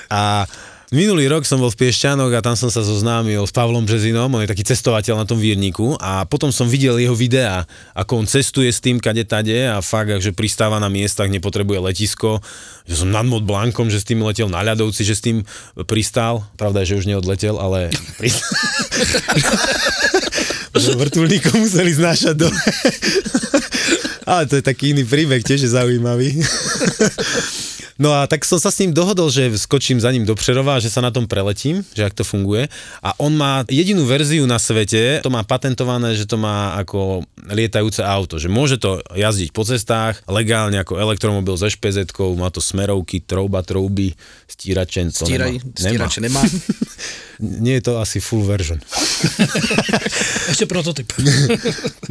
A 0.10 0.50
minulý 0.90 1.30
rok 1.30 1.46
som 1.46 1.62
bol 1.62 1.70
v 1.70 1.86
Piešťanoch 1.86 2.34
a 2.34 2.42
tam 2.42 2.58
som 2.58 2.74
sa 2.74 2.82
zoznámil 2.82 3.46
s 3.46 3.54
Pavlom 3.54 3.86
Březinom, 3.86 4.30
on 4.34 4.42
je 4.42 4.50
taký 4.50 4.66
cestovateľ 4.66 5.22
na 5.22 5.26
tom 5.30 5.38
vírniku 5.38 5.94
a 6.02 6.26
potom 6.26 6.50
som 6.50 6.66
videl 6.66 6.98
jeho 6.98 7.14
videá, 7.14 7.70
ako 7.94 8.24
on 8.24 8.26
cestuje 8.26 8.70
s 8.74 8.82
tým 8.82 8.98
kade 8.98 9.22
tade 9.30 9.70
a 9.70 9.82
fakt, 9.86 10.10
že 10.22 10.34
pristáva 10.34 10.82
na 10.82 10.90
miestach, 10.90 11.30
nepotrebuje 11.30 11.80
letisko, 11.94 12.42
že 12.90 13.06
som 13.06 13.14
nad 13.14 13.26
Mont 13.26 13.46
Blancom, 13.46 13.88
že 13.88 14.02
s 14.02 14.08
tým 14.10 14.26
letel 14.26 14.50
na 14.50 14.66
ľadovci, 14.66 15.06
že 15.06 15.14
s 15.14 15.22
tým 15.22 15.46
pristál, 15.86 16.42
pravda 16.58 16.82
je, 16.82 16.98
že 16.98 17.06
už 17.06 17.10
neodletel, 17.10 17.58
ale 17.62 17.94
pristál. 18.18 18.50
Že 20.70 20.96
vrtulníkom 20.96 21.66
museli 21.66 21.92
znášať 21.92 22.36
dole. 22.40 22.56
Ale 24.30 24.46
to 24.46 24.62
je 24.62 24.64
taký 24.64 24.94
iný 24.94 25.02
príbeh, 25.02 25.42
tiež 25.42 25.66
je 25.66 25.74
zaujímavý. 25.74 26.38
No 28.00 28.16
a 28.16 28.32
tak 28.32 28.48
som 28.48 28.56
sa 28.56 28.72
s 28.72 28.80
ním 28.80 28.96
dohodol, 28.96 29.28
že 29.28 29.52
skočím 29.60 30.00
za 30.00 30.08
ním 30.16 30.24
do 30.24 30.32
Přerova, 30.32 30.80
že 30.80 30.88
sa 30.88 31.04
na 31.04 31.12
tom 31.12 31.28
preletím, 31.28 31.84
že 31.92 32.08
ak 32.08 32.16
to 32.16 32.24
funguje. 32.24 32.72
A 33.04 33.12
on 33.20 33.36
má 33.36 33.68
jedinú 33.68 34.08
verziu 34.08 34.48
na 34.48 34.56
svete, 34.56 35.20
to 35.20 35.28
má 35.28 35.44
patentované, 35.44 36.16
že 36.16 36.24
to 36.24 36.40
má 36.40 36.80
ako 36.80 37.28
lietajúce 37.52 38.00
auto, 38.00 38.40
že 38.40 38.48
môže 38.48 38.80
to 38.80 39.04
jazdiť 39.12 39.52
po 39.52 39.68
cestách, 39.68 40.24
legálne 40.32 40.80
ako 40.80 40.96
elektromobil 40.96 41.60
so 41.60 41.68
špz 41.68 42.08
má 42.40 42.48
to 42.48 42.64
smerovky, 42.64 43.20
trouba, 43.20 43.68
trouby, 43.68 44.16
stíračen, 44.48 45.12
to 45.12 45.28
Stírač, 45.28 45.60
nemá. 45.60 46.08
stírače 46.08 46.20
nemá. 46.24 46.42
Nie 47.40 47.80
je 47.80 47.88
to 47.88 48.04
asi 48.04 48.20
full 48.20 48.44
version. 48.44 48.80
Ešte 50.52 50.68
prototyp. 50.68 51.08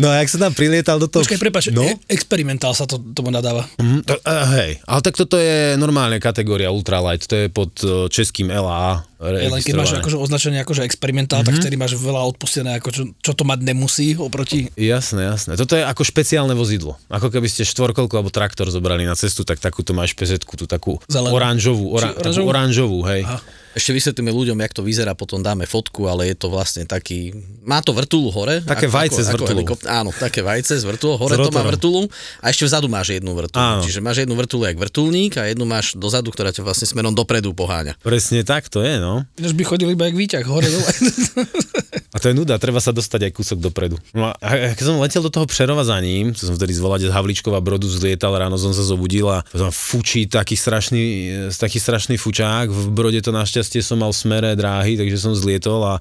No 0.01 0.09
a 0.09 0.25
jak 0.25 0.29
sa 0.33 0.49
tam 0.49 0.57
prilietal 0.57 0.97
do 0.97 1.05
toho... 1.05 1.21
Počkaj, 1.21 1.41
prepáč, 1.41 1.69
no? 1.69 1.85
e- 1.85 2.01
experimentál 2.09 2.73
sa 2.73 2.89
to, 2.89 2.97
tomu 2.97 3.29
nadáva. 3.29 3.69
Mm, 3.77 4.09
to, 4.09 4.17
uh, 4.25 4.47
hej, 4.57 4.81
ale 4.89 5.01
tak 5.05 5.21
toto 5.21 5.37
je 5.37 5.77
normálne 5.77 6.17
kategória 6.17 6.73
ultralight, 6.73 7.29
to 7.29 7.45
je 7.45 7.47
pod 7.53 7.73
uh, 7.85 8.09
českým 8.09 8.49
LA 8.49 9.08
Len 9.19 9.63
keď 9.67 9.75
máš 9.75 9.99
akože 9.99 10.15
označenie 10.15 10.63
akože 10.63 10.87
experimentál, 10.87 11.43
mm-hmm. 11.43 11.59
tak 11.59 11.63
vtedy 11.67 11.75
máš 11.75 11.99
veľa 11.99 12.23
odpustené, 12.31 12.79
ako 12.79 12.89
čo, 12.95 13.03
čo 13.19 13.33
to 13.35 13.43
mať 13.43 13.67
nemusí 13.67 14.15
oproti... 14.15 14.71
Jasné, 14.79 15.27
jasné. 15.27 15.53
Toto 15.59 15.75
je 15.75 15.83
ako 15.83 16.07
špeciálne 16.07 16.55
vozidlo. 16.55 16.95
Ako 17.11 17.35
keby 17.35 17.51
ste 17.51 17.67
štvorkolku 17.67 18.15
alebo 18.15 18.31
traktor 18.31 18.71
zobrali 18.71 19.03
na 19.03 19.19
cestu, 19.19 19.43
tak 19.43 19.59
takúto 19.59 19.91
máš 19.91 20.15
pz 20.15 20.39
tú 20.39 20.71
takú 20.71 21.03
Zelenú. 21.11 21.35
oranžovú, 21.35 21.99
ora, 21.99 22.15
Či 22.15 22.23
takú 22.23 22.47
oranžovú? 22.47 22.47
oranžovú, 22.47 22.99
hej. 23.11 23.23
Aha. 23.27 23.43
Ešte 23.79 23.95
vysvetlíme 23.95 24.35
ľuďom, 24.35 24.59
jak 24.59 24.75
to 24.75 24.83
vyzerá, 24.83 25.15
potom 25.15 25.39
dáme 25.39 25.63
fotku, 25.63 26.11
ale 26.11 26.35
je 26.35 26.37
to 26.41 26.51
vlastne 26.51 26.83
taký... 26.83 27.31
Má 27.63 27.79
to 27.79 27.95
vrtulu 27.95 28.27
hore. 28.35 28.59
Také 28.67 28.91
vajce 28.91 29.23
s 29.23 29.31
vrtulou. 29.31 29.55
helikopter- 29.55 29.87
áno, 29.87 30.11
také 30.11 30.43
vajce 30.43 30.83
s 30.83 30.85
vrtulou. 30.89 31.15
Hore 31.15 31.39
to 31.39 31.55
má 31.55 31.63
vrtulu 31.63 32.11
a 32.43 32.51
ešte 32.51 32.67
vzadu 32.67 32.91
máš 32.91 33.15
jednu 33.15 33.39
vrtulu. 33.39 33.63
Áno. 33.63 33.83
Čiže 33.87 34.03
máš 34.03 34.27
jednu 34.27 34.35
vrtulu 34.35 34.67
jak 34.67 34.75
vrtulník 34.83 35.39
a 35.39 35.47
jednu 35.47 35.63
máš 35.63 35.95
dozadu, 35.95 36.35
ktorá 36.35 36.51
ťa 36.51 36.67
vlastne 36.67 36.91
smerom 36.91 37.15
dopredu 37.15 37.55
poháňa. 37.55 37.95
Presne 38.03 38.43
tak 38.43 38.67
to 38.67 38.83
je, 38.83 38.99
no. 38.99 39.08
Ináč 39.41 39.53
by 39.57 39.65
chodili 39.65 39.93
iba 39.97 40.05
jak 40.09 40.17
výťah, 40.17 40.45
hore 40.45 40.69
dole. 40.69 40.91
A 42.09 42.17
to 42.17 42.33
je 42.33 42.35
nuda, 42.35 42.57
treba 42.57 42.81
sa 42.81 42.91
dostať 42.91 43.29
aj 43.29 43.33
kúsok 43.37 43.59
dopredu. 43.61 44.01
No 44.17 44.33
a 44.33 44.37
keď 44.75 44.85
som 44.85 44.97
letel 44.97 45.23
do 45.23 45.29
toho 45.29 45.45
Přerova 45.45 45.85
za 45.85 46.01
ním, 46.01 46.33
som 46.33 46.57
vtedy 46.57 46.73
z 46.73 46.81
volade 46.81 47.05
z 47.05 47.13
Havlíčkova 47.13 47.61
Brodu 47.61 47.85
zlietal, 47.85 48.33
ráno 48.33 48.57
som 48.57 48.73
sa 48.73 48.81
zobudil 48.81 49.29
a 49.29 49.45
tam 49.53 49.69
fučí 49.69 50.25
taký 50.25 50.57
strašný, 50.57 51.05
e, 51.47 51.55
taký 51.55 51.77
strašný 51.77 52.17
fučák, 52.17 52.73
v 52.73 52.89
Brode 52.91 53.21
to 53.21 53.29
našťastie 53.29 53.85
som 53.85 54.01
mal 54.01 54.17
smere 54.17 54.57
dráhy, 54.57 54.97
takže 54.97 55.21
som 55.21 55.37
zlietol 55.37 55.85
a 55.85 55.95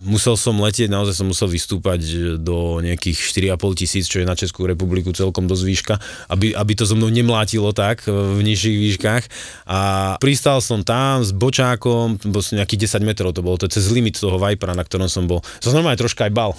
musel 0.00 0.34
som 0.34 0.56
letieť, 0.56 0.88
naozaj 0.88 1.14
som 1.20 1.28
musel 1.28 1.46
vystúpať 1.46 2.00
e, 2.00 2.16
do 2.40 2.80
nejakých 2.80 3.20
4,5 3.52 3.80
tisíc, 3.80 4.04
čo 4.08 4.24
je 4.24 4.26
na 4.26 4.34
Českú 4.34 4.64
republiku 4.64 5.12
celkom 5.12 5.44
dosť 5.44 5.64
výška, 5.64 5.94
aby, 6.32 6.56
aby 6.56 6.72
to 6.72 6.88
so 6.88 6.96
mnou 6.96 7.12
nemlátilo 7.12 7.70
tak 7.76 8.08
e, 8.08 8.10
v 8.10 8.40
nižších 8.40 8.78
výškach. 8.80 9.24
A 9.68 9.80
pristal 10.16 10.64
som 10.64 10.80
tam 10.80 11.20
s 11.20 11.36
bočákom, 11.36 12.16
som 12.40 12.58
nejakých 12.58 13.00
10 13.00 13.06
metrov, 13.06 13.32
to 13.32 13.44
bolo 13.44 13.56
to 13.60 13.70
cez 13.70 13.88
limit 13.92 14.18
toho 14.18 14.36
Vipera, 14.36 14.76
na 14.76 14.84
ktorom 14.84 15.08
som 15.08 15.24
bol. 15.24 15.40
Som 15.60 15.76
normálne 15.76 16.00
troška 16.00 16.26
aj 16.28 16.32
bal. 16.32 16.52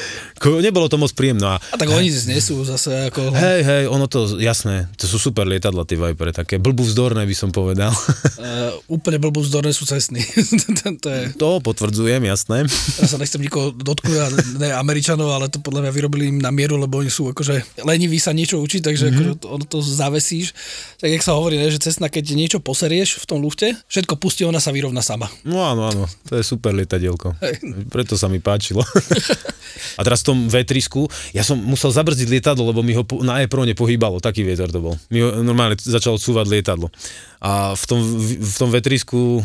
Nebolo 0.66 0.86
to 0.90 1.00
moc 1.00 1.10
príjemné. 1.14 1.56
A 1.56 1.58
A 1.72 1.76
tak 1.78 1.88
oni 1.90 2.10
znesú 2.10 2.62
zase 2.66 3.10
ako... 3.10 3.32
Hej, 3.34 3.60
hej, 3.62 3.82
ono 3.86 4.06
to, 4.06 4.38
jasné, 4.40 4.86
to 4.96 5.04
sú 5.10 5.20
super 5.20 5.44
lietadla, 5.44 5.84
tie 5.84 5.98
Vipery, 5.98 6.32
také 6.32 6.56
blbúvzdorné 6.56 7.26
by 7.26 7.36
som 7.36 7.50
povedal. 7.52 7.92
Uh, 8.38 8.72
úplne 8.96 9.20
blbú 9.20 9.42
vzdorné 9.44 9.74
sú 9.74 9.84
cestní. 9.84 10.22
to 11.04 11.08
je, 11.08 11.22
to 11.36 11.48
potvrdzujem, 11.60 12.24
jasné. 12.24 12.64
ja 12.70 13.06
sa 13.06 13.20
nechcem 13.20 13.42
nikoho 13.42 13.74
dotknúť, 13.74 14.56
ne 14.56 14.72
Američanov, 14.72 15.28
ale 15.34 15.52
to 15.52 15.60
podľa 15.60 15.86
mňa 15.88 15.92
vyrobili 15.92 16.24
im 16.32 16.38
na 16.40 16.48
mieru, 16.48 16.80
lebo 16.80 17.04
oni 17.04 17.12
sú 17.12 17.28
akože 17.34 17.84
leniví 17.84 18.16
sa 18.16 18.32
niečo 18.32 18.56
učiť, 18.56 18.80
takže 18.80 19.04
mm-hmm. 19.04 19.16
akože 19.20 19.32
to, 19.42 19.46
ono 19.50 19.64
to 19.66 19.78
zavesíš. 19.84 20.56
Tak 20.96 21.08
jak 21.12 21.22
sa 21.24 21.36
hovorí, 21.36 21.60
ne, 21.60 21.68
že 21.68 21.82
cestna, 21.82 22.08
keď 22.08 22.32
niečo 22.32 22.58
poserieš 22.62 23.20
v 23.20 23.24
tom 23.28 23.38
lufte, 23.44 23.76
všetko 23.92 24.16
pustí, 24.16 24.48
ona 24.48 24.62
sa 24.62 24.72
vyrovná 24.72 25.04
sama. 25.04 25.19
No 25.44 25.60
áno, 25.66 25.90
áno, 25.90 26.04
to 26.28 26.38
je 26.38 26.44
super 26.46 26.72
lietadielko. 26.72 27.36
Preto 27.92 28.16
sa 28.16 28.30
mi 28.30 28.40
páčilo. 28.40 28.80
A 29.98 30.00
teraz 30.06 30.24
v 30.24 30.32
tom 30.32 30.38
vetrisku, 30.48 31.06
ja 31.36 31.44
som 31.44 31.60
musel 31.60 31.92
zabrzdiť 31.92 32.28
lietadlo, 32.28 32.72
lebo 32.72 32.80
mi 32.80 32.96
ho 32.96 33.04
na 33.20 33.42
e 33.42 33.48
pohýbalo, 33.48 34.22
taký 34.22 34.44
vietor 34.46 34.72
to 34.72 34.80
bol. 34.80 34.94
Mi 35.12 35.20
ho 35.20 35.44
normálne 35.44 35.76
začalo 35.76 36.16
cúvať 36.16 36.46
lietadlo. 36.48 36.88
A 37.40 37.72
v 37.72 37.84
tom, 37.88 38.00
v 38.36 38.54
tom 38.56 38.68
vetrisku 38.68 39.40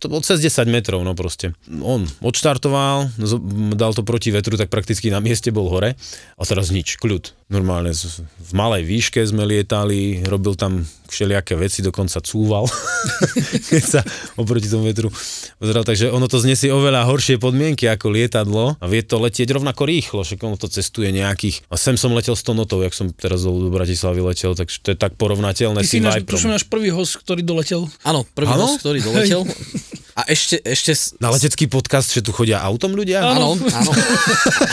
to 0.00 0.08
bolo 0.08 0.24
cez 0.24 0.40
10 0.40 0.72
metrov, 0.72 1.04
no 1.04 1.12
proste. 1.12 1.52
On 1.84 2.08
odštartoval, 2.24 3.12
dal 3.76 3.92
to 3.92 4.00
proti 4.00 4.32
vetru, 4.32 4.56
tak 4.56 4.72
prakticky 4.72 5.12
na 5.12 5.20
mieste 5.20 5.52
bol 5.52 5.68
hore 5.68 6.00
a 6.32 6.42
teraz 6.48 6.72
nič, 6.72 6.96
kľud. 6.96 7.36
Normálne 7.52 7.92
z- 7.92 8.24
v 8.24 8.52
malej 8.56 8.88
výške 8.88 9.20
sme 9.20 9.44
lietali, 9.44 10.24
robil 10.24 10.56
tam 10.56 10.80
všelijaké 11.06 11.54
veci, 11.54 11.84
dokonca 11.84 12.18
cúval, 12.18 12.66
keď 13.70 13.82
sa 13.84 14.00
oproti 14.40 14.66
tomu 14.66 14.88
vetru 14.88 15.12
pozeral. 15.60 15.84
Takže 15.84 16.08
ono 16.08 16.26
to 16.26 16.40
znesie 16.40 16.72
oveľa 16.72 17.06
horšie 17.06 17.36
podmienky 17.36 17.86
ako 17.86 18.10
lietadlo 18.10 18.80
a 18.80 18.84
vie 18.88 19.04
to 19.04 19.20
letieť 19.20 19.54
rovnako 19.54 19.86
rýchlo, 19.86 20.24
však 20.24 20.40
ono 20.40 20.56
to 20.56 20.72
cestuje 20.72 21.12
nejakých... 21.12 21.68
A 21.68 21.76
sem 21.76 22.00
som 22.00 22.16
letel 22.16 22.34
100 22.34 22.56
notov, 22.56 22.80
jak 22.80 22.96
som 22.96 23.12
teraz 23.12 23.44
do 23.44 23.68
Bratislavy 23.68 24.24
letel, 24.24 24.56
takže 24.56 24.76
to 24.82 24.88
je 24.96 24.98
tak 24.98 25.14
porovnateľné 25.20 25.84
Ty 25.84 25.86
si 25.86 26.00
náš 26.48 26.64
prvý 26.66 26.90
host, 26.90 27.20
ktorý 27.20 27.35
doletel. 27.42 27.84
Áno, 28.06 28.24
prvý 28.32 28.52
Áno? 28.54 28.64
host, 28.68 28.80
ktorý 28.80 29.02
doletel. 29.04 29.42
A 30.16 30.24
ešte, 30.32 30.56
ešte... 30.64 30.96
Na 31.20 31.28
letecký 31.28 31.68
podcast, 31.68 32.08
že 32.08 32.24
tu 32.24 32.32
chodia 32.32 32.64
autom 32.64 32.96
ľudia? 32.96 33.20
Áno, 33.20 33.52
áno. 33.52 33.92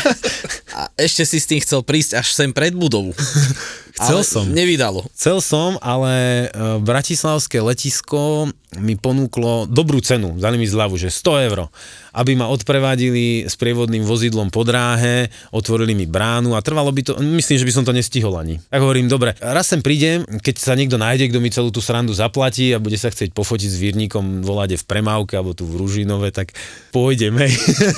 A 0.80 0.90
ešte 0.98 1.28
si 1.28 1.38
s 1.38 1.46
tým 1.46 1.60
chcel 1.60 1.84
prísť 1.84 2.18
až 2.18 2.34
sem 2.34 2.50
pred 2.50 2.74
budovu. 2.74 3.12
Chcel 4.04 4.20
ale 4.20 4.28
som. 4.28 4.46
Nevydalo. 4.52 5.00
Chcel 5.16 5.38
som, 5.40 5.80
ale 5.80 6.48
e, 6.52 6.78
bratislavské 6.84 7.64
letisko 7.64 8.52
mi 8.82 8.98
ponúklo 8.98 9.70
dobrú 9.70 10.02
cenu, 10.02 10.34
dali 10.38 10.58
mi 10.58 10.66
zľavu, 10.66 10.98
že 10.98 11.14
100 11.14 11.46
eur, 11.50 11.70
aby 12.14 12.34
ma 12.34 12.50
odprevadili 12.50 13.46
s 13.46 13.54
prievodným 13.54 14.02
vozidlom 14.02 14.50
po 14.50 14.66
dráhe, 14.66 15.30
otvorili 15.54 15.94
mi 15.94 16.10
bránu 16.10 16.58
a 16.58 16.64
trvalo 16.66 16.90
by 16.90 17.02
to, 17.06 17.14
myslím, 17.22 17.58
že 17.62 17.68
by 17.70 17.74
som 17.74 17.86
to 17.86 17.94
nestihol 17.94 18.34
ani. 18.38 18.58
Tak 18.74 18.82
hovorím, 18.82 19.10
dobre, 19.10 19.38
raz 19.38 19.70
sem 19.70 19.82
prídem, 19.82 20.26
keď 20.26 20.56
sa 20.58 20.74
niekto 20.74 20.98
nájde, 20.98 21.30
kto 21.30 21.40
mi 21.42 21.54
celú 21.54 21.70
tú 21.70 21.82
srandu 21.86 22.14
zaplatí 22.18 22.74
a 22.74 22.82
bude 22.82 22.98
sa 22.98 23.14
chcieť 23.14 23.34
pofotiť 23.34 23.70
s 23.70 23.78
vírnikom 23.78 24.42
voláde 24.42 24.78
v 24.78 24.86
Premávke 24.86 25.38
alebo 25.38 25.54
tu 25.54 25.70
v 25.70 25.78
Ružinove, 25.78 26.34
tak 26.34 26.54
pôjdem, 26.90 27.38
hej. 27.38 27.54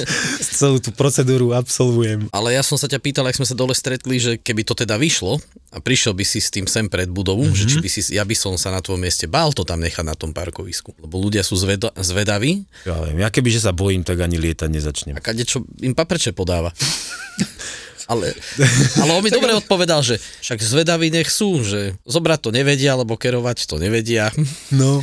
celú 0.60 0.80
tú 0.80 0.92
procedúru 0.96 1.52
absolvujem. 1.56 2.28
Ale 2.32 2.56
ja 2.56 2.64
som 2.64 2.80
sa 2.80 2.88
ťa 2.88 3.00
pýtal, 3.00 3.28
ak 3.28 3.36
sme 3.36 3.48
sa 3.48 3.56
dole 3.56 3.76
stretli, 3.76 4.20
že 4.20 4.40
keby 4.40 4.64
to 4.64 4.76
teda 4.76 5.00
vyšlo 5.00 5.40
a 5.76 5.84
prišiel 5.84 6.16
by 6.16 6.24
si 6.24 6.40
s 6.40 6.48
tým 6.48 6.72
sem 6.72 6.88
pred 6.88 7.12
budovu, 7.12 7.52
mm-hmm. 7.52 7.60
že 7.60 7.64
či 7.68 7.78
by 7.84 7.90
si, 7.92 8.02
ja 8.16 8.24
by 8.24 8.32
som 8.32 8.56
sa 8.56 8.72
na 8.72 8.80
tvojom 8.80 9.04
mieste 9.04 9.28
bál 9.28 9.52
to 9.52 9.68
tam 9.68 9.84
nechať 9.84 10.08
na 10.08 10.16
tom 10.16 10.32
parkovisku. 10.32 10.96
Lebo 11.04 11.20
ľudia 11.20 11.44
sú 11.44 11.60
zveda, 11.60 11.92
zvedaví 12.00 12.64
Ja, 12.88 12.96
ja 13.12 13.28
keby, 13.28 13.52
že 13.52 13.68
sa 13.68 13.76
bojím, 13.76 14.08
tak 14.08 14.24
ani 14.24 14.40
lietať 14.40 14.70
nezačnem. 14.72 15.16
a 15.16 15.22
kadečo 15.22 15.68
im 15.84 15.92
papreče 15.92 16.32
podáva. 16.32 16.72
Ale, 18.06 18.38
ale 19.02 19.10
on 19.12 19.22
mi 19.26 19.34
dobre 19.34 19.52
odpovedal, 19.58 20.06
že 20.06 20.22
však 20.42 20.62
zvedaví 20.62 21.10
nech 21.10 21.30
sú, 21.30 21.66
že 21.66 21.98
zobrať 22.06 22.40
to 22.46 22.50
nevedia, 22.54 22.94
alebo 22.94 23.18
kerovať 23.18 23.66
to 23.66 23.82
nevedia. 23.82 24.30
No. 24.76 25.00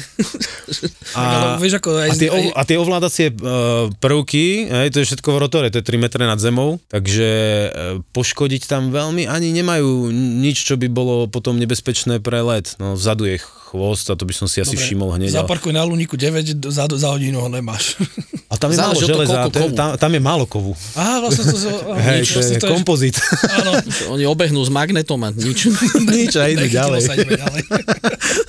Ale 1.17 1.61
vieš, 1.63 1.81
ako 1.81 1.97
aj, 1.97 2.11
A 2.13 2.15
tie, 2.19 2.29
aj, 2.29 2.45
a 2.53 2.63
tie 2.67 2.77
ovládacie 2.77 3.27
uh, 3.33 3.89
prvky, 4.01 4.69
hej, 4.69 4.89
to 4.93 5.01
je 5.01 5.07
všetko 5.13 5.29
v 5.33 5.39
rotore, 5.39 5.67
to 5.73 5.81
je 5.81 5.87
3 5.87 6.03
metre 6.03 6.25
nad 6.25 6.37
zemou, 6.41 6.81
takže 6.89 7.29
uh, 7.29 7.71
poškodiť 8.13 8.69
tam 8.69 8.93
veľmi 8.93 9.29
ani 9.29 9.53
nemajú 9.55 10.13
nič, 10.13 10.67
čo 10.67 10.75
by 10.77 10.89
bolo 10.89 11.29
potom 11.29 11.57
nebezpečné 11.57 12.21
pre 12.21 12.41
let. 12.43 12.77
No 12.81 12.97
vzadu 12.97 13.29
je 13.29 13.37
chvost 13.73 14.13
a 14.13 14.15
to 14.17 14.29
by 14.29 14.35
som 14.37 14.45
si 14.45 14.61
asi 14.61 14.77
Dobre, 14.77 14.85
všimol 14.85 15.09
hneď. 15.17 15.29
ale- 15.33 15.49
Zaparkuj 15.49 15.73
na 15.73 15.83
Luníku 15.89 16.21
9, 16.21 16.61
za, 16.69 16.85
za 16.85 17.09
hodinu 17.09 17.41
ho 17.41 17.49
nemáš. 17.49 17.97
A 18.53 18.61
tam 18.61 18.69
je 18.69 18.77
málo 18.77 18.93
Záleží 18.93 19.09
toho, 19.09 19.25
železa, 19.25 19.37
to 19.49 19.61
tam, 19.73 19.89
tam 19.97 20.11
je 20.13 20.21
málo 20.21 20.45
kovu. 20.45 20.77
Á, 20.93 21.25
vlastne 21.25 21.49
to... 21.49 21.57
to 21.57 21.97
Hej, 21.97 22.21
nič, 22.21 22.29
to 22.29 22.37
vlastne 22.37 22.57
je 22.61 22.61
kompozit. 22.93 23.17
Áno. 23.57 23.73
Oni 24.13 24.25
obehnú 24.25 24.61
s 24.61 24.69
magnetom 24.69 25.17
a 25.19 25.33
nič. 25.33 25.73
Nič 26.13 26.37
a 26.37 26.45
idú 26.47 26.69
ďalej. 26.69 27.01
sa, 27.01 27.17
ďalej. 27.17 27.63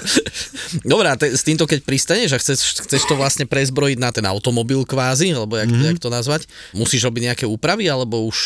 Dobre, 0.84 1.08
a 1.08 1.16
te, 1.16 1.32
s 1.32 1.42
týmto 1.42 1.64
keď 1.64 1.80
pristaneš 1.82 2.36
a 2.36 2.42
chceš, 2.42 2.84
chceš 2.84 3.02
to 3.06 3.16
vlastne 3.16 3.46
prezbrojiť 3.46 3.98
na 3.98 4.10
ten 4.10 4.26
automobil 4.26 4.84
kvázi, 4.84 5.32
alebo 5.32 5.56
jak, 5.56 5.70
Mhm. 5.70 5.74
mm-hmm. 5.74 5.90
jak 5.90 6.00
to 6.00 6.10
nazvať, 6.10 6.42
musíš 6.74 7.06
robiť 7.06 7.22
nejaké 7.26 7.46
úpravy, 7.46 7.88
alebo 7.88 8.26
už... 8.26 8.38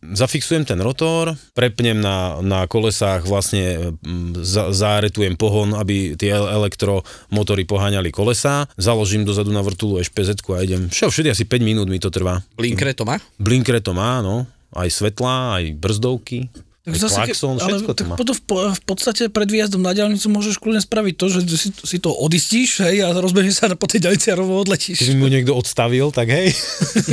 Zafixujem 0.00 0.64
ten 0.64 0.80
rotor, 0.80 1.36
prepnem 1.52 1.92
na, 1.94 2.40
na 2.40 2.64
kolesách, 2.64 3.20
vlastne 3.22 3.92
za, 4.34 4.72
záretujem 4.72 5.36
pohon, 5.36 5.76
aby 5.76 6.16
tie 6.16 6.32
el- 6.32 6.48
elektromotory 6.56 7.68
poháňali 7.68 8.08
kolesa, 8.08 8.64
založím 8.80 9.28
dozadu 9.28 9.52
na 9.52 9.60
vrtulu 9.60 10.00
špz 10.00 10.40
a 10.48 10.64
idem. 10.64 10.88
Všetko, 10.88 11.12
všetko 11.12 11.30
asi 11.30 11.44
5 11.44 11.60
minút 11.60 11.84
mi 11.86 12.00
to 12.00 12.08
trvá. 12.08 12.40
Blinkre 12.56 12.96
to 12.96 13.04
má? 13.04 13.20
Blinkre 13.36 13.76
to 13.78 13.92
má, 13.92 14.24
no. 14.24 14.48
Aj 14.70 14.86
svetlá, 14.86 15.58
aj 15.58 15.74
brzdovky, 15.74 16.46
Tak 16.80 16.96
aj 16.96 17.00
zase, 17.04 17.18
klaxon, 17.28 17.60
ale 17.60 17.84
tak 17.92 18.08
má. 18.08 18.16
potom 18.16 18.32
v, 18.32 18.72
v 18.72 18.82
podstate 18.88 19.28
pred 19.28 19.44
výjazdom 19.52 19.84
na 19.84 19.92
diálnicu 19.92 20.32
môžeš 20.32 20.56
kľudne 20.56 20.80
spraviť 20.80 21.14
to, 21.20 21.26
že 21.28 21.40
si, 21.52 21.68
si 21.76 21.98
to 22.00 22.08
odistíš 22.08 22.80
hej, 22.80 23.04
a 23.04 23.12
rozbehneš 23.12 23.60
sa 23.60 23.68
po 23.76 23.84
tej 23.84 24.08
diálnici 24.08 24.32
a 24.32 24.40
rovno 24.40 24.64
odletíš. 24.64 24.96
Keby 24.96 25.14
mu 25.20 25.28
niekto 25.28 25.52
odstavil, 25.52 26.08
tak 26.08 26.32
hej. 26.32 26.56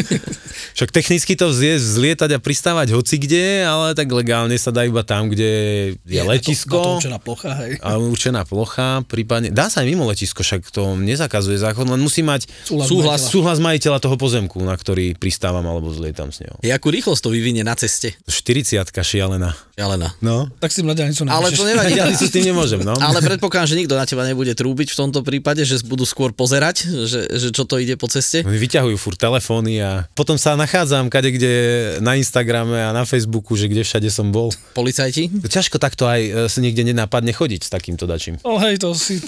Však 0.80 0.96
technicky 0.96 1.36
to 1.36 1.52
vzie, 1.52 1.76
zlietať 1.84 2.38
a 2.38 2.40
pristávať 2.40 2.96
hoci 2.96 3.20
kde, 3.20 3.68
ale 3.68 3.92
tak 3.92 4.08
legálne 4.08 4.56
sa 4.56 4.72
dá 4.72 4.88
iba 4.88 5.04
tam, 5.04 5.28
kde 5.28 5.52
je, 6.00 6.16
na 6.16 6.16
to, 6.16 6.16
na 6.16 6.24
to 6.24 6.32
letisko. 6.32 6.80
určená 7.04 7.20
plocha, 7.20 7.52
hej. 7.60 7.72
a 7.84 8.00
určená 8.00 8.42
plocha, 8.48 9.04
prípadne, 9.04 9.52
dá 9.52 9.68
sa 9.68 9.84
aj 9.84 9.88
mimo 9.92 10.08
letisko, 10.08 10.48
však 10.48 10.64
to 10.72 10.96
nezakazuje 10.96 11.60
zákon, 11.60 11.84
len 11.84 12.00
musí 12.00 12.24
mať 12.24 12.48
Súhlas 12.64 12.88
súhlas, 12.88 13.20
majiteľa. 13.20 13.34
súhlas 13.36 13.58
majiteľa 13.60 14.00
toho 14.00 14.16
pozemku, 14.16 14.64
na 14.64 14.80
ktorý 14.80 15.12
pristávam 15.20 15.68
alebo 15.68 15.92
zlietam 15.92 16.32
s 16.32 16.40
neho. 16.40 16.56
Jakú 16.64 16.88
rýchlosť 16.88 17.20
to 17.20 17.30
vyvinie 17.36 17.68
na 17.68 17.76
ceste? 17.76 18.16
40 18.24 18.80
šialená. 19.04 19.57
Šialená. 19.78 20.10
No. 20.26 20.50
Tak 20.58 20.74
si 20.74 20.82
na 20.82 20.98
diálnicu 20.98 21.30
Ale 21.30 21.54
to 21.54 21.62
nevadí. 21.62 22.02
Ja 22.02 22.10
si 22.10 22.26
s 22.26 22.34
tým 22.34 22.50
nemôžem, 22.50 22.82
no. 22.82 22.98
Ale 22.98 23.22
predpokladám, 23.22 23.70
že 23.70 23.78
nikto 23.78 23.94
na 23.94 24.10
teba 24.10 24.26
nebude 24.26 24.58
trúbiť 24.58 24.90
v 24.90 24.98
tomto 24.98 25.22
prípade, 25.22 25.62
že 25.62 25.86
budú 25.86 26.02
skôr 26.02 26.34
pozerať, 26.34 26.90
že, 27.06 27.30
že 27.30 27.54
čo 27.54 27.62
to 27.62 27.78
ide 27.78 27.94
po 27.94 28.10
ceste. 28.10 28.42
Oni 28.42 28.58
vyťahujú 28.58 28.98
furt 28.98 29.22
telefóny 29.22 29.78
a 29.78 30.10
potom 30.18 30.34
sa 30.34 30.58
nachádzam 30.58 31.14
kade, 31.14 31.30
kde 31.30 31.54
na 32.02 32.18
Instagrame 32.18 32.74
a 32.74 32.90
na 32.90 33.06
Facebooku, 33.06 33.54
že 33.54 33.70
kde 33.70 33.86
všade 33.86 34.10
som 34.10 34.34
bol. 34.34 34.50
Policajti 34.74 35.30
Ťažko 35.46 35.78
takto 35.78 36.10
aj 36.10 36.22
e, 36.26 36.30
sa 36.50 36.60
niekde 36.60 36.82
nenápadne 36.82 37.30
chodiť 37.30 37.66
s 37.66 37.70
takýmto 37.70 38.10
dačím. 38.10 38.42
No 38.42 38.58
hej, 38.58 38.82
to 38.82 38.98
si... 38.98 39.22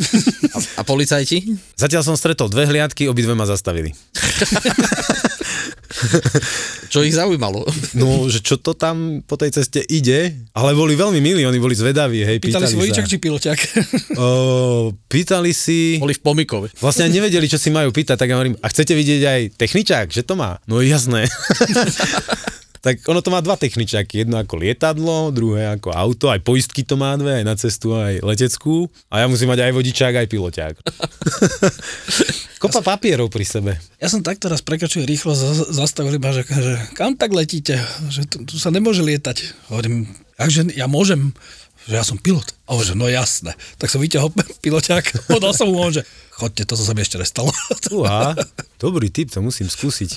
a 0.77 0.81
policajti? 0.81 1.45
Zatiaľ 1.77 2.01
som 2.01 2.17
stretol 2.17 2.49
dve 2.49 2.65
hliadky, 2.65 3.05
obidve 3.05 3.37
ma 3.37 3.45
zastavili. 3.45 3.93
Čo 6.93 7.05
ich 7.05 7.13
zaujímalo? 7.13 7.65
No, 7.93 8.25
že 8.29 8.41
čo 8.41 8.58
to 8.58 8.73
tam 8.73 9.21
po 9.25 9.38
tej 9.38 9.53
ceste 9.53 9.82
ide, 9.86 10.34
ale 10.58 10.73
boli 10.73 10.97
veľmi 10.97 11.21
milí, 11.21 11.45
oni 11.45 11.60
boli 11.62 11.77
zvedaví, 11.77 12.25
hej, 12.25 12.38
Pýtali 12.41 12.65
si 12.65 12.75
sa. 12.75 12.82
vodičak 12.82 13.05
či 13.05 13.17
piloťak. 13.21 13.60
O, 14.17 14.27
pýtali 15.05 15.51
si... 15.53 16.01
Boli 16.01 16.17
v 16.17 16.21
pomikove. 16.21 16.67
Vlastne 16.82 17.10
nevedeli, 17.10 17.45
čo 17.45 17.62
si 17.62 17.69
majú 17.69 17.93
pýtať, 17.93 18.17
tak 18.17 18.29
ja 18.29 18.38
hovorím, 18.38 18.58
a 18.62 18.67
chcete 18.69 18.93
vidieť 18.93 19.21
aj 19.21 19.41
techničák, 19.58 20.08
že 20.10 20.25
to 20.25 20.34
má? 20.34 20.58
No 20.65 20.82
jasné. 20.82 21.29
tak 22.79 23.03
ono 23.05 23.19
to 23.19 23.29
má 23.29 23.43
dva 23.43 23.59
techničáky, 23.59 24.23
jedno 24.23 24.39
ako 24.39 24.55
lietadlo, 24.55 25.35
druhé 25.35 25.75
ako 25.75 25.91
auto, 25.91 26.31
aj 26.31 26.39
poistky 26.43 26.87
to 26.87 26.95
má 26.95 27.15
dve, 27.19 27.43
aj 27.43 27.45
na 27.45 27.55
cestu, 27.59 27.91
aj 27.95 28.23
leteckú. 28.23 28.87
A 29.11 29.23
ja 29.23 29.25
musím 29.27 29.51
mať 29.51 29.67
aj 29.67 29.71
vodičák, 29.75 30.13
aj 30.15 30.27
piloťák. 30.31 30.75
Kopa 32.63 32.83
papierov 32.83 33.31
pri 33.31 33.47
sebe. 33.47 33.71
Ja 34.03 34.11
som 34.11 34.19
takto 34.19 34.51
raz 34.51 34.59
prekračil 34.59 35.07
rýchlo, 35.07 35.31
za- 35.31 35.71
zastavili 35.71 36.19
ma, 36.19 36.35
že, 36.35 36.43
že 36.43 36.75
kam 36.91 37.15
tak 37.15 37.31
letíte, 37.31 37.79
že 38.11 38.27
tu, 38.27 38.43
tu 38.43 38.59
sa 38.59 38.67
nemôže 38.67 38.99
lietať. 38.99 39.71
Hovorím, 39.71 40.11
akže 40.35 40.67
ja 40.75 40.91
môžem, 40.91 41.31
že 41.89 41.97
ja 41.97 42.06
som 42.06 42.21
pilot. 42.21 42.54
A 42.69 42.78
on, 42.78 42.86
že 42.86 42.93
no 42.93 43.10
jasné. 43.10 43.58
Tak 43.82 43.89
som 43.89 43.97
vyťahol 43.97 44.30
piloťák, 44.63 45.25
podal 45.25 45.58
som 45.58 45.73
mu 45.73 45.82
on, 45.82 45.89
že 45.89 46.06
chodte, 46.38 46.62
toto 46.69 46.86
sa 46.86 46.93
mi 46.93 47.02
ešte 47.02 47.17
nestalo. 47.17 47.49
Uha, 47.97 48.38
dobrý 48.78 49.10
tip, 49.10 49.34
to 49.34 49.41
musím 49.41 49.65
skúsiť. 49.65 50.12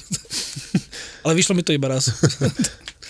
Ale 1.25 1.33
vyšlo 1.33 1.57
mi 1.57 1.65
to 1.65 1.73
iba 1.73 1.89
raz. 1.89 2.13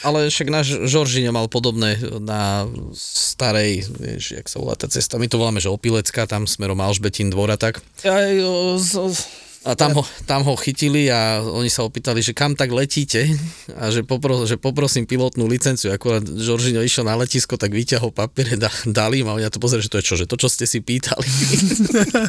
Ale 0.02 0.30
však 0.30 0.48
náš 0.50 0.66
Žoržino 0.86 1.30
mal 1.30 1.46
podobné 1.46 1.98
na 2.22 2.66
starej, 2.94 3.86
vieš, 3.98 4.34
jak 4.34 4.46
sa 4.50 4.58
volá 4.58 4.74
tá 4.74 4.90
cesta, 4.90 5.18
my 5.18 5.30
to 5.30 5.38
voláme, 5.38 5.62
že 5.62 5.70
Opilecka, 5.70 6.26
tam 6.26 6.46
smerom 6.50 6.78
Alžbetín 6.82 7.30
dvor 7.30 7.54
a 7.54 7.58
tak. 7.58 7.78
Ja, 8.02 8.18
o, 8.42 8.78
z, 8.82 8.98
z, 9.14 9.18
A 9.62 9.78
tam 9.78 9.94
ho, 9.94 10.02
tam 10.26 10.42
ho 10.42 10.58
chytili 10.58 11.06
a 11.06 11.38
oni 11.38 11.70
sa 11.70 11.86
opýtali, 11.86 12.18
že 12.18 12.34
kam 12.34 12.58
tak 12.58 12.74
letíte 12.74 13.30
a 13.78 13.94
že, 13.94 14.02
popro, 14.02 14.42
že 14.42 14.58
poprosím 14.58 15.06
pilotnú 15.06 15.46
licenciu. 15.46 15.94
Akurát 15.94 16.26
Žoržino 16.26 16.82
išiel 16.82 17.06
na 17.06 17.14
letisko, 17.14 17.54
tak 17.54 17.70
vyťahol 17.70 18.10
papiere, 18.10 18.58
da, 18.58 18.66
dali 18.90 19.22
im 19.22 19.30
a 19.30 19.38
oni 19.38 19.46
na 19.46 19.54
to 19.54 19.62
pozreli, 19.62 19.86
že 19.86 19.90
to 19.94 20.02
je 20.02 20.06
čo, 20.06 20.18
že 20.18 20.26
to, 20.26 20.34
čo 20.34 20.50
ste 20.50 20.66
si 20.66 20.82
pýtali. 20.82 21.22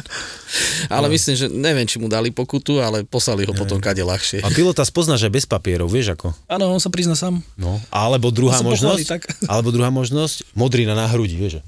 ale 0.94 1.10
myslím, 1.10 1.34
že 1.34 1.50
neviem, 1.50 1.82
či 1.90 1.98
mu 1.98 2.06
dali 2.06 2.30
pokutu, 2.30 2.78
ale 2.78 3.02
poslali 3.02 3.42
ho 3.42 3.52
potom 3.52 3.82
kade 3.82 4.06
ľahšie. 4.06 4.46
A 4.46 4.54
pilota 4.54 4.86
spoznáš 4.86 5.26
aj 5.26 5.32
bez 5.34 5.42
papierov, 5.50 5.90
vieš 5.90 6.14
ako? 6.14 6.38
áno, 6.46 6.70
on 6.70 6.78
sa 6.78 6.86
prizna 6.86 7.18
sám. 7.18 7.42
No. 7.58 7.82
Alebo 7.90 8.30
druhá 8.30 8.62
sa 8.62 8.62
pochváli, 8.62 9.02
možnosť, 9.02 9.10
tak. 9.10 9.26
alebo 9.52 9.74
druhá 9.74 9.90
možnosť, 9.90 10.54
modrina 10.54 10.94
na 10.94 11.10
hrudi, 11.10 11.34
vieš. 11.34 11.66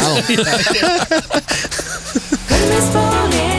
Áno. 0.00 0.16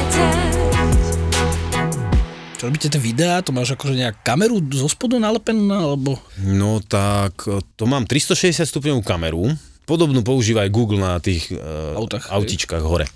Čo 2.61 2.69
robíte 2.69 2.93
tie 2.93 3.01
videá, 3.01 3.41
to 3.41 3.49
máš 3.49 3.73
akože 3.73 3.97
nejak 3.97 4.21
kameru 4.21 4.61
zo 4.69 4.85
spodu 4.85 5.17
nalepenú, 5.17 5.65
alebo... 5.73 6.21
No 6.45 6.77
tak, 6.77 7.41
to 7.49 7.83
mám 7.89 8.05
360 8.05 8.69
stupňovú 8.69 9.01
kameru, 9.01 9.49
podobnú 9.89 10.21
používa 10.21 10.61
aj 10.61 10.69
Google 10.69 11.01
na 11.01 11.17
tých 11.17 11.49
hej. 11.49 12.29
autičkách 12.29 12.85
hore. 12.85 13.09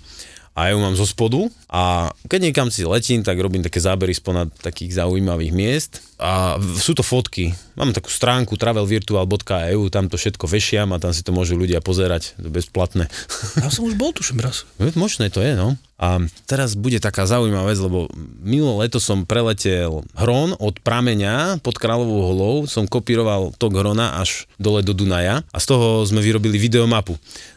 A 0.56 0.60
ja 0.66 0.70
ju 0.72 0.80
mám 0.80 0.96
zo 0.96 1.04
spodu 1.04 1.52
a 1.68 2.08
keď 2.32 2.40
niekam 2.48 2.68
si 2.72 2.88
letím, 2.88 3.20
tak 3.20 3.36
robím 3.36 3.60
také 3.60 3.76
zábery 3.76 4.16
spomad 4.16 4.48
takých 4.64 5.04
zaujímavých 5.04 5.52
miest 5.52 6.00
a 6.16 6.56
sú 6.56 6.96
to 6.96 7.04
fotky. 7.04 7.52
Mám 7.76 7.92
takú 7.92 8.08
stránku 8.08 8.56
travelvirtual.eu, 8.56 9.92
tam 9.92 10.08
to 10.08 10.16
všetko 10.16 10.48
vešiam 10.48 10.96
a 10.96 11.00
tam 11.02 11.12
si 11.12 11.20
to 11.20 11.36
môžu 11.36 11.60
ľudia 11.60 11.84
pozerať, 11.84 12.32
to 12.40 12.48
bezplatné. 12.48 13.12
Ja 13.60 13.68
som 13.68 13.84
už 13.84 14.00
bol, 14.00 14.16
tuším 14.16 14.40
raz. 14.40 14.64
No, 14.80 14.88
Možné 14.96 15.28
to 15.28 15.44
je, 15.44 15.52
no. 15.52 15.76
A 15.96 16.20
teraz 16.44 16.76
bude 16.76 17.00
taká 17.00 17.24
zaujímavá 17.24 17.72
vec, 17.72 17.80
lebo 17.80 18.08
minulé 18.40 18.88
leto 18.88 19.00
som 19.00 19.24
preletel 19.24 20.04
Hron 20.12 20.52
od 20.60 20.76
prameňa 20.84 21.60
pod 21.64 21.80
Kráľovou 21.80 22.20
holou, 22.32 22.56
som 22.68 22.84
kopíroval 22.84 23.56
tok 23.56 23.80
Hrona 23.80 24.20
až 24.20 24.44
dole 24.60 24.84
do 24.84 24.92
Dunaja 24.92 25.40
a 25.52 25.58
z 25.60 25.66
toho 25.72 26.04
sme 26.04 26.20
vyrobili 26.20 26.60
videomapu. 26.60 27.16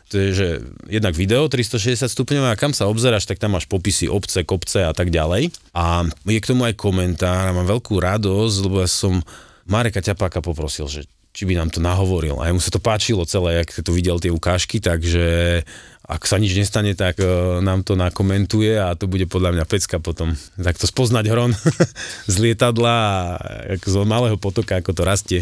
To 0.10 0.16
je, 0.18 0.30
že 0.34 0.48
jednak 0.90 1.14
video 1.14 1.46
360 1.46 2.10
stupňové 2.10 2.50
a 2.50 2.58
kam 2.58 2.74
sa 2.74 2.90
obzeráš, 2.90 3.30
tak 3.30 3.38
tam 3.38 3.54
máš 3.54 3.70
popisy 3.70 4.10
obce, 4.10 4.42
kopce 4.42 4.82
a 4.82 4.94
tak 4.94 5.14
ďalej. 5.14 5.54
A 5.78 6.10
je 6.26 6.40
k 6.42 6.50
tomu 6.50 6.66
aj 6.66 6.74
komentár 6.74 7.46
a 7.46 7.54
mám 7.54 7.70
veľkú 7.70 8.02
radosť, 8.02 8.56
lebo 8.66 8.82
ja 8.82 8.90
som 8.90 9.22
Mareka 9.70 10.02
Ťapáka 10.02 10.42
poprosil, 10.42 10.90
že 10.90 11.06
či 11.30 11.46
by 11.46 11.54
nám 11.62 11.70
to 11.70 11.78
nahovoril. 11.78 12.42
A 12.42 12.50
jemu 12.50 12.58
sa 12.58 12.74
to 12.74 12.82
páčilo 12.82 13.22
celé, 13.30 13.62
jak 13.62 13.86
to 13.86 13.94
videl 13.94 14.18
tie 14.18 14.34
ukážky, 14.34 14.82
takže 14.82 15.62
ak 16.10 16.26
sa 16.26 16.42
nič 16.42 16.58
nestane, 16.58 16.98
tak 16.98 17.22
e, 17.22 17.62
nám 17.62 17.86
to 17.86 17.94
nakomentuje 17.94 18.74
a 18.82 18.98
to 18.98 19.06
bude 19.06 19.30
podľa 19.30 19.54
mňa 19.54 19.66
pecka 19.70 20.02
potom. 20.02 20.34
Tak 20.58 20.82
to 20.82 20.90
spoznať 20.90 21.30
hron 21.30 21.54
z 22.34 22.36
lietadla 22.42 22.96
a 23.38 23.78
z 23.78 23.96
malého 24.10 24.42
potoka, 24.42 24.82
ako 24.82 24.90
to 24.98 25.06
rastie. 25.06 25.42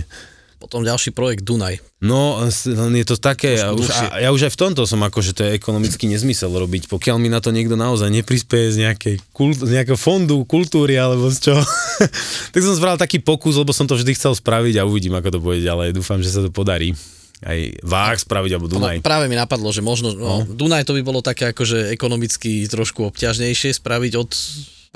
Potom 0.58 0.82
ďalší 0.82 1.14
projekt 1.14 1.46
Dunaj. 1.46 1.78
No, 2.02 2.42
len 2.66 2.94
je 2.98 3.06
to 3.06 3.18
také, 3.18 3.62
ja 3.62 3.70
už, 3.70 3.90
a 3.94 4.18
ja 4.18 4.30
už 4.34 4.50
aj 4.50 4.54
v 4.58 4.60
tomto 4.66 4.90
som 4.90 4.98
akože 5.06 5.38
to 5.38 5.46
je 5.46 5.54
ekonomický 5.54 6.10
nezmysel 6.10 6.50
robiť, 6.50 6.90
pokiaľ 6.90 7.18
mi 7.22 7.30
na 7.30 7.38
to 7.38 7.54
niekto 7.54 7.78
naozaj 7.78 8.10
neprispieje 8.10 8.74
z, 8.74 8.78
nejakej 8.90 9.16
kult, 9.34 9.62
z 9.62 9.70
nejakého 9.78 9.98
fondu 9.98 10.42
kultúry 10.50 10.98
alebo 10.98 11.30
z 11.30 11.54
čoho. 11.54 11.62
tak 12.54 12.62
som 12.66 12.74
spravil 12.74 12.98
taký 12.98 13.22
pokus, 13.22 13.54
lebo 13.54 13.70
som 13.70 13.86
to 13.86 13.94
vždy 13.94 14.18
chcel 14.18 14.34
spraviť 14.34 14.82
a 14.82 14.88
uvidím, 14.90 15.14
ako 15.14 15.30
to 15.38 15.40
bude 15.42 15.62
ďalej. 15.62 15.94
Dúfam, 15.94 16.22
že 16.26 16.34
sa 16.34 16.42
to 16.42 16.50
podarí. 16.50 16.98
Aj 17.46 17.58
Váh 17.86 18.18
spraviť, 18.18 18.58
alebo 18.58 18.66
Dunaj. 18.66 18.98
No, 18.98 19.06
práve 19.06 19.30
mi 19.30 19.38
napadlo, 19.38 19.70
že 19.70 19.86
možno, 19.86 20.10
no, 20.18 20.42
Dunaj 20.42 20.90
to 20.90 20.98
by 20.98 21.06
bolo 21.06 21.22
také 21.22 21.54
akože 21.54 21.94
ekonomicky 21.94 22.66
trošku 22.66 23.14
obťažnejšie 23.14 23.78
spraviť 23.78 24.14
od 24.18 24.34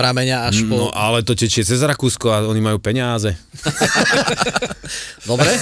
prameňa 0.02 0.50
až 0.50 0.66
po... 0.66 0.74
No 0.76 0.88
ale 0.90 1.22
to 1.22 1.38
tečie 1.38 1.62
cez 1.62 1.78
Rakúsko 1.78 2.28
a 2.28 2.42
oni 2.44 2.58
majú 2.58 2.82
peniaze. 2.82 3.38
Dobre? 5.30 5.54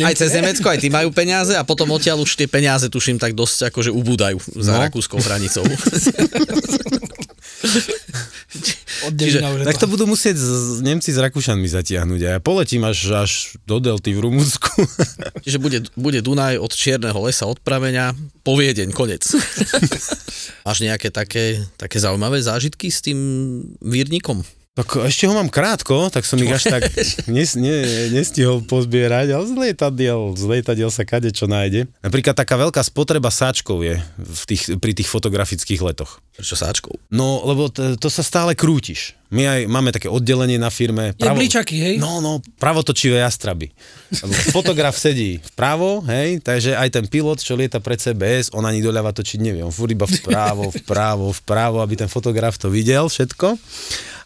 Aj 0.00 0.14
cez 0.16 0.32
Nemecko, 0.32 0.64
aj 0.66 0.80
tí 0.80 0.88
majú 0.88 1.12
peniaze 1.12 1.52
a 1.52 1.60
potom 1.62 1.92
odtiaľ 1.92 2.24
už 2.24 2.32
tie 2.34 2.48
peniaze, 2.48 2.88
tuším, 2.88 3.20
tak 3.20 3.36
dosť 3.36 3.68
akože 3.68 3.92
ubúdajú 3.92 4.40
za 4.56 4.72
No. 4.74 4.80
rakúskou 4.80 5.20
hranicou. 5.20 5.68
Od 9.04 9.12
Čiže- 9.14 9.40
už 9.44 9.64
Tak 9.68 9.78
to 9.80 9.86
budú 9.86 10.04
musieť 10.08 10.36
z, 10.40 10.80
Nemci 10.80 11.12
s 11.12 11.18
Rakúšanmi 11.20 11.68
zatiahnuť 11.68 12.20
a 12.24 12.28
ja 12.36 12.40
poletím 12.40 12.84
až, 12.88 13.28
až 13.28 13.32
do 13.68 13.78
Delty 13.80 14.16
v 14.16 14.24
Rumunsku. 14.24 14.70
Čiže 15.44 15.58
bude, 15.60 15.78
bude 15.94 16.24
Dunaj 16.24 16.56
od 16.56 16.72
Čierneho 16.72 17.16
lesa, 17.20 17.44
od 17.44 17.60
prameňa, 17.60 18.16
po 18.40 18.56
Viedeň, 18.56 18.90
konec. 18.96 19.22
Máš 20.66 20.78
nejaké 20.80 21.12
také, 21.12 21.60
také 21.76 22.00
zaujímavé 22.00 22.40
zážitky 22.40 22.88
s 22.88 23.04
tým 23.04 23.18
vírnikom? 23.84 24.40
Tak 24.74 25.06
ešte 25.06 25.30
ho 25.30 25.38
mám 25.38 25.46
krátko, 25.46 26.10
tak 26.10 26.26
som 26.26 26.34
ich 26.42 26.50
až 26.50 26.66
tak 26.66 26.90
nes, 27.30 27.54
ne, 27.54 28.10
nestihol 28.10 28.58
pozbierať, 28.66 29.30
ale 29.30 29.46
z 29.46 29.54
lietadiel, 29.54 30.34
z 30.34 30.44
lietadiel 30.50 30.90
sa 30.90 31.06
kade 31.06 31.30
čo 31.30 31.46
nájde. 31.46 31.86
Napríklad 32.02 32.34
taká 32.34 32.58
veľká 32.58 32.82
spotreba 32.82 33.30
sáčkov 33.30 33.86
je 33.86 34.02
v 34.18 34.42
tých, 34.50 34.74
pri 34.82 34.90
tých 34.98 35.06
fotografických 35.06 35.78
letoch. 35.78 36.18
Prečo 36.34 36.58
sáčkou? 36.58 36.90
No, 37.14 37.46
lebo 37.46 37.70
to, 37.70 37.94
to 37.94 38.10
sa 38.10 38.26
stále 38.26 38.58
krútiš. 38.58 39.14
My 39.30 39.46
aj 39.46 39.60
máme 39.70 39.94
také 39.94 40.10
oddelenie 40.10 40.58
na 40.58 40.74
firme. 40.74 41.14
Jablíčaky, 41.22 41.78
hej? 41.78 41.94
No, 42.02 42.18
no, 42.18 42.42
pravotočivé 42.58 43.22
jastraby. 43.22 43.70
Lebo 44.10 44.34
fotograf 44.50 44.98
sedí 44.98 45.38
vpravo, 45.54 46.02
hej, 46.10 46.42
takže 46.42 46.74
aj 46.74 46.90
ten 46.90 47.06
pilot, 47.06 47.38
čo 47.38 47.54
lieta 47.54 47.78
pred 47.78 48.02
CBS, 48.02 48.50
on 48.50 48.66
ani 48.66 48.82
doľava 48.82 49.14
točiť 49.14 49.38
nevie. 49.38 49.62
On 49.62 49.70
furt 49.70 49.94
iba 49.94 50.10
vpravo, 50.10 50.74
vpravo, 50.82 51.30
vpravo, 51.30 51.78
aby 51.78 51.94
ten 51.94 52.10
fotograf 52.10 52.58
to 52.58 52.66
videl 52.66 53.06
všetko. 53.06 53.54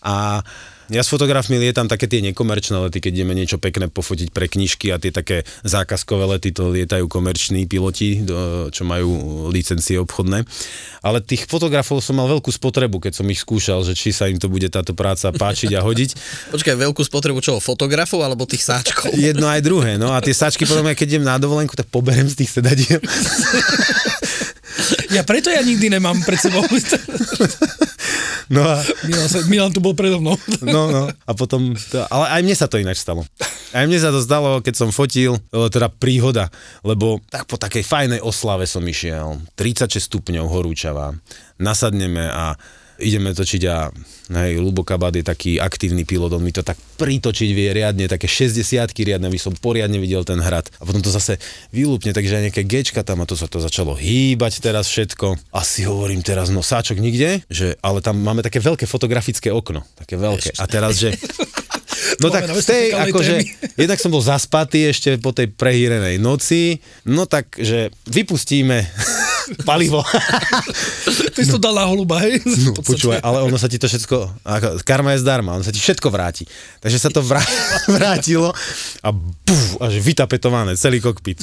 A 0.02 0.42
ja 0.88 1.04
s 1.04 1.12
fotografmi 1.12 1.60
lietam 1.60 1.84
také 1.84 2.08
tie 2.08 2.24
nekomerčné 2.24 2.88
lety, 2.88 3.04
keď 3.04 3.20
ideme 3.20 3.36
niečo 3.36 3.60
pekné 3.60 3.92
pofotiť 3.92 4.32
pre 4.32 4.48
knižky 4.48 4.88
a 4.88 4.96
tie 4.96 5.12
také 5.12 5.44
zákazkové 5.60 6.24
lety, 6.24 6.48
to 6.48 6.72
lietajú 6.72 7.04
komerční 7.12 7.68
piloti, 7.68 8.24
čo 8.72 8.82
majú 8.88 9.44
licencie 9.52 10.00
obchodné. 10.00 10.48
Ale 11.04 11.20
tých 11.20 11.44
fotografov 11.44 12.00
som 12.00 12.16
mal 12.16 12.24
veľkú 12.32 12.48
spotrebu, 12.48 13.04
keď 13.04 13.20
som 13.20 13.28
ich 13.28 13.44
skúšal, 13.44 13.84
že 13.84 13.92
či 13.92 14.16
sa 14.16 14.32
im 14.32 14.40
to 14.40 14.48
bude 14.48 14.64
táto 14.72 14.96
práca 14.96 15.28
páčiť 15.28 15.76
a 15.76 15.84
hodiť. 15.84 16.10
Počkaj, 16.56 16.74
veľkú 16.80 17.04
spotrebu 17.04 17.44
čoho? 17.44 17.60
Fotografov 17.60 18.24
alebo 18.24 18.48
tých 18.48 18.64
sáčkov? 18.64 19.12
Jedno 19.28 19.44
aj 19.44 19.60
druhé, 19.60 20.00
no 20.00 20.16
a 20.16 20.24
tie 20.24 20.32
sačky 20.32 20.64
potom, 20.64 20.88
keď 20.88 21.20
idem 21.20 21.28
na 21.28 21.36
dovolenku, 21.36 21.76
tak 21.76 21.92
poberem 21.92 22.32
z 22.32 22.44
tých 22.44 22.50
sedadiel. 22.56 23.04
Ja 25.12 25.24
preto 25.24 25.48
ja 25.48 25.64
nikdy 25.64 25.88
nemám 25.88 26.20
pred 26.24 26.40
sebou. 26.40 26.64
No 28.48 28.64
a, 28.64 28.80
Milan, 29.04 29.28
sa, 29.28 29.38
Milan 29.44 29.72
tu 29.76 29.80
bol 29.84 29.92
predo 29.92 30.24
mnou. 30.24 30.32
no, 30.64 30.88
no. 30.88 31.04
A 31.04 31.32
potom, 31.36 31.76
to, 31.76 32.00
ale 32.08 32.32
aj 32.32 32.40
mne 32.40 32.56
sa 32.56 32.64
to 32.64 32.80
ináč 32.80 33.04
stalo. 33.04 33.20
Aj 33.76 33.84
mne 33.84 34.00
sa 34.00 34.08
to 34.08 34.24
stalo, 34.24 34.64
keď 34.64 34.72
som 34.72 34.88
fotil, 34.88 35.36
e, 35.36 35.68
teda 35.68 35.92
príhoda, 35.92 36.48
lebo 36.80 37.20
tak 37.28 37.44
po 37.44 37.60
takej 37.60 37.84
fajnej 37.84 38.20
oslave 38.24 38.64
som 38.64 38.80
išiel, 38.80 39.44
36 39.52 40.00
stupňov 40.00 40.48
horúčava, 40.48 41.12
nasadneme 41.60 42.24
a 42.24 42.56
ideme 42.98 43.30
točiť 43.32 43.62
a 43.70 43.88
hej, 44.44 44.58
Lubo 44.58 44.82
Kabát 44.82 45.14
je 45.14 45.24
taký 45.24 45.62
aktívny 45.62 46.02
pilot, 46.02 46.34
on 46.34 46.44
mi 46.44 46.52
to 46.52 46.66
tak 46.66 46.76
pritočiť 46.98 47.48
vie 47.54 47.70
riadne, 47.70 48.10
také 48.10 48.26
60 48.26 48.60
riadne, 48.98 49.30
aby 49.30 49.40
som 49.40 49.54
poriadne 49.54 49.96
videl 50.02 50.26
ten 50.26 50.42
hrad. 50.42 50.66
A 50.78 50.84
potom 50.84 51.00
to 51.00 51.14
zase 51.14 51.38
vylúpne, 51.70 52.10
takže 52.10 52.38
aj 52.38 52.44
nejaké 52.50 52.62
gečka 52.66 53.06
tam 53.06 53.22
a 53.22 53.28
to 53.28 53.38
sa 53.38 53.46
to 53.46 53.62
začalo 53.62 53.94
hýbať 53.94 54.60
teraz 54.60 54.90
všetko. 54.90 55.38
A 55.54 55.60
si 55.62 55.86
hovorím 55.86 56.20
teraz, 56.20 56.50
no 56.50 56.60
sáčok 56.60 56.98
nikde, 56.98 57.46
že, 57.48 57.78
ale 57.80 58.02
tam 58.02 58.18
máme 58.18 58.42
také 58.42 58.58
veľké 58.58 58.84
fotografické 58.84 59.54
okno, 59.54 59.86
také 59.94 60.18
veľké. 60.18 60.58
A 60.58 60.64
teraz, 60.66 60.98
že 60.98 61.14
No 62.18 62.32
tak 62.32 62.50
v 62.50 62.62
tej, 62.64 62.84
akože, 62.94 63.34
jednak 63.80 63.98
som 64.00 64.10
bol 64.10 64.24
zaspatý 64.24 64.90
ešte 64.90 65.20
po 65.20 65.30
tej 65.30 65.52
prehýrenej 65.52 66.18
noci, 66.18 66.80
no 67.06 67.28
tak, 67.28 67.54
že 67.54 67.92
vypustíme 68.08 68.82
palivo. 69.64 70.02
Ty 71.34 71.40
si 71.40 71.50
to 71.50 71.60
dal 71.60 71.74
na 71.76 71.86
holuba, 71.86 72.20
hej? 72.24 72.42
No, 72.44 72.74
počúvaj, 72.78 73.22
ale 73.22 73.44
ono 73.46 73.56
sa 73.56 73.70
ti 73.70 73.78
to 73.78 73.86
všetko, 73.86 74.44
ako, 74.44 74.68
karma 74.82 75.14
je 75.14 75.22
zdarma, 75.22 75.54
ono 75.54 75.64
sa 75.64 75.72
ti 75.74 75.80
všetko 75.80 76.08
vráti. 76.10 76.44
Takže 76.82 76.98
sa 76.98 77.10
to 77.12 77.22
vrá, 77.22 77.40
vrátilo 77.96 78.50
a 79.02 79.08
buf, 79.14 79.80
až 79.80 80.00
vytapetované, 80.02 80.74
celý 80.74 80.98
kokpit. 80.98 81.40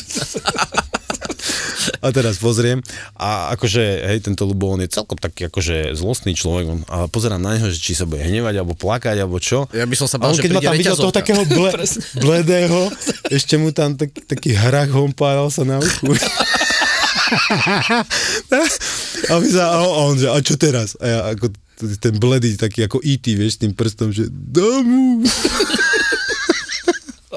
A 2.02 2.13
teraz 2.13 2.38
pozriem 2.38 2.82
a 3.18 3.54
akože, 3.58 3.82
hej, 4.10 4.20
tento 4.22 4.46
Lubo, 4.46 4.70
on 4.74 4.82
je 4.82 4.89
celkom 4.89 5.18
taký 5.18 5.50
akože 5.50 5.94
zlostný 5.98 6.38
človek 6.38 6.65
on, 6.70 6.80
a 6.86 7.06
pozerám 7.10 7.41
na 7.41 7.58
neho, 7.58 7.65
že 7.70 7.82
či 7.82 7.98
sa 7.98 8.06
bude 8.06 8.22
hnevať, 8.22 8.62
alebo 8.62 8.78
plakať, 8.78 9.18
alebo 9.22 9.38
čo. 9.41 9.65
Ja 9.74 9.86
by 9.86 9.96
som 9.98 10.06
sa 10.10 10.22
bál, 10.22 10.34
on 10.34 10.38
že 10.38 10.46
keď 10.46 10.54
ma 10.54 10.62
tam 10.62 10.78
videl 10.78 10.98
toho 10.98 11.13
takého 11.13 11.41
ble, 11.46 11.74
bledého, 12.26 12.89
ešte 13.30 13.58
mu 13.58 13.74
tam 13.74 13.98
tak, 13.98 14.13
taký 14.26 14.54
hrak 14.54 14.94
hompával 14.94 15.50
sa 15.50 15.65
na 15.65 15.82
uchu. 15.82 16.13
a, 19.32 19.34
my 19.39 19.48
sa, 19.52 19.63
a 19.71 19.78
on, 19.84 20.15
že, 20.17 20.28
a 20.32 20.38
čo 20.39 20.56
teraz? 20.56 20.95
A 21.00 21.06
ja 21.06 21.19
ako 21.36 21.52
ten 22.00 22.15
bledý, 22.15 22.56
taký 22.56 22.88
ako 22.88 23.04
E.T., 23.04 23.36
vieš, 23.36 23.60
tým 23.60 23.76
prstom, 23.76 24.15
že 24.15 24.32
domu. 24.32 25.19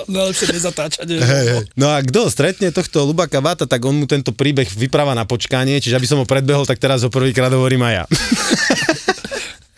Najlepšie 0.08 0.46
nezatáčať. 0.56 1.04
že? 1.04 1.20
Hej, 1.20 1.46
hej. 1.52 1.64
No 1.76 1.92
a 1.92 2.00
kto 2.00 2.32
stretne 2.32 2.72
tohto 2.72 3.04
Lubaka 3.04 3.44
Vata, 3.44 3.68
tak 3.68 3.84
on 3.84 3.92
mu 3.92 4.08
tento 4.08 4.32
príbeh 4.32 4.64
vypráva 4.64 5.12
na 5.12 5.28
počkanie, 5.28 5.76
čiže 5.84 6.00
aby 6.00 6.08
som 6.08 6.16
ho 6.16 6.24
predbehol, 6.24 6.64
tak 6.64 6.80
teraz 6.80 7.04
ho 7.04 7.12
prvýkrát 7.12 7.52
hovorím 7.52 7.84
aj 7.84 7.94
ja. 7.94 8.04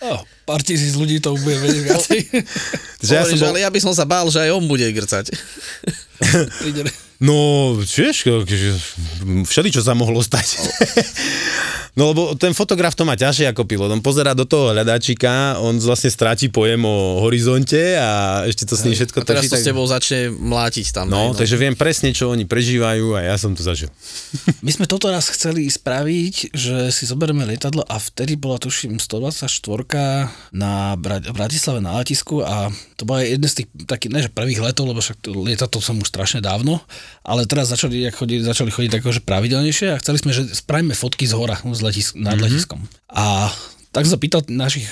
Oh, 0.01 0.25
pár 0.49 0.65
tisíc 0.65 0.97
ľudí 0.97 1.21
to 1.21 1.37
bude 1.37 1.61
vedieť 1.61 1.85
viacej. 1.85 2.19
Ja 3.05 3.21
som 3.29 3.37
bol, 3.37 3.53
ale 3.53 3.61
ja 3.61 3.69
by 3.69 3.85
som 3.85 3.93
sa 3.93 4.09
bál, 4.09 4.25
že 4.33 4.41
aj 4.41 4.57
on 4.57 4.65
bude 4.65 4.89
grcať. 4.89 5.29
No, 7.21 7.77
vieš, 7.77 8.25
všeli, 9.45 9.69
čo 9.69 9.85
sa 9.85 9.93
mohlo 9.93 10.25
stať. 10.25 10.57
No 11.99 12.15
lebo 12.15 12.39
ten 12.39 12.55
fotograf 12.55 12.95
to 12.95 13.03
má 13.03 13.19
ťažšie 13.19 13.51
ako 13.51 13.67
pilot. 13.67 13.91
On 13.91 13.99
pozera 13.99 14.31
do 14.31 14.47
toho 14.47 14.71
hľadáčika, 14.71 15.59
on 15.59 15.75
vlastne 15.83 16.07
stráti 16.07 16.47
pojem 16.47 16.79
o 16.87 17.19
horizonte 17.27 17.99
a 17.99 18.47
ešte 18.47 18.63
to 18.63 18.79
s 18.79 18.87
ním 18.87 18.95
všetko 18.95 19.19
A 19.19 19.25
teraz 19.27 19.43
točí. 19.45 19.51
to 19.51 19.55
tak- 19.59 19.63
s 19.63 19.69
tebou 19.69 19.85
začne 19.91 20.21
mlátiť 20.31 20.87
tam. 20.95 21.11
No, 21.11 21.35
hej, 21.35 21.43
takže 21.43 21.57
viem 21.59 21.75
presne, 21.75 22.15
čo 22.15 22.31
oni 22.31 22.47
prežívajú 22.47 23.19
a 23.19 23.27
ja 23.27 23.35
som 23.35 23.59
to 23.59 23.67
zažil. 23.67 23.91
My 24.65 24.71
sme 24.71 24.87
toto 24.87 25.11
raz 25.11 25.27
chceli 25.35 25.67
spraviť, 25.67 26.55
že 26.55 26.95
si 26.95 27.11
zoberieme 27.11 27.43
lietadlo 27.43 27.83
a 27.83 27.99
vtedy 27.99 28.39
bola 28.39 28.63
tuším 28.63 29.03
124 29.03 29.51
na 30.55 30.95
Bra- 30.95 31.21
v 31.21 31.35
Bratislave 31.35 31.83
na 31.83 31.99
letisku 31.99 32.47
a 32.47 32.71
to 32.95 33.03
bola 33.03 33.27
jedna 33.27 33.51
z 33.51 33.67
tých 33.67 33.69
takých, 33.91 34.11
ne 34.15 34.21
že 34.23 34.31
prvých 34.31 34.63
letov, 34.63 34.87
lebo 34.87 35.03
však 35.03 35.27
to 35.27 35.35
lietadlo 35.35 35.83
som 35.83 35.99
už 35.99 36.07
strašne 36.07 36.39
dávno, 36.39 36.79
ale 37.27 37.47
teraz 37.47 37.71
začali, 37.71 38.09
chodili, 38.11 38.43
začali 38.43 38.71
chodiť 38.73 39.03
akože 39.03 39.21
pravidelnejšie 39.25 39.95
a 39.95 40.01
chceli 40.01 40.19
sme, 40.19 40.31
že 40.35 40.49
spravíme 40.51 40.95
fotky 40.97 41.29
z 41.29 41.35
hora 41.37 41.61
z 41.61 41.81
letisk, 41.81 42.17
nad 42.17 42.35
mm-hmm. 42.35 42.45
letiskom. 42.45 42.81
A 43.11 43.51
tak 43.91 44.07
som 44.07 44.15
sa 44.15 44.23
pýtal 44.23 44.47
našich 44.47 44.87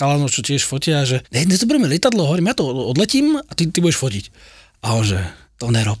chalanov, 0.00 0.32
čo 0.32 0.40
tiež 0.40 0.64
fotia, 0.64 1.04
že 1.04 1.20
ne, 1.28 1.44
nezoberieme 1.44 1.84
lietadlo, 1.88 2.24
hovorím, 2.24 2.48
ja 2.48 2.56
to 2.56 2.64
odletím 2.64 3.36
a 3.36 3.52
ty, 3.52 3.68
ty 3.68 3.84
budeš 3.84 4.00
fotiť. 4.00 4.24
A 4.82 4.96
on, 4.96 5.04
že 5.04 5.20
to 5.60 5.68
nerob. 5.68 6.00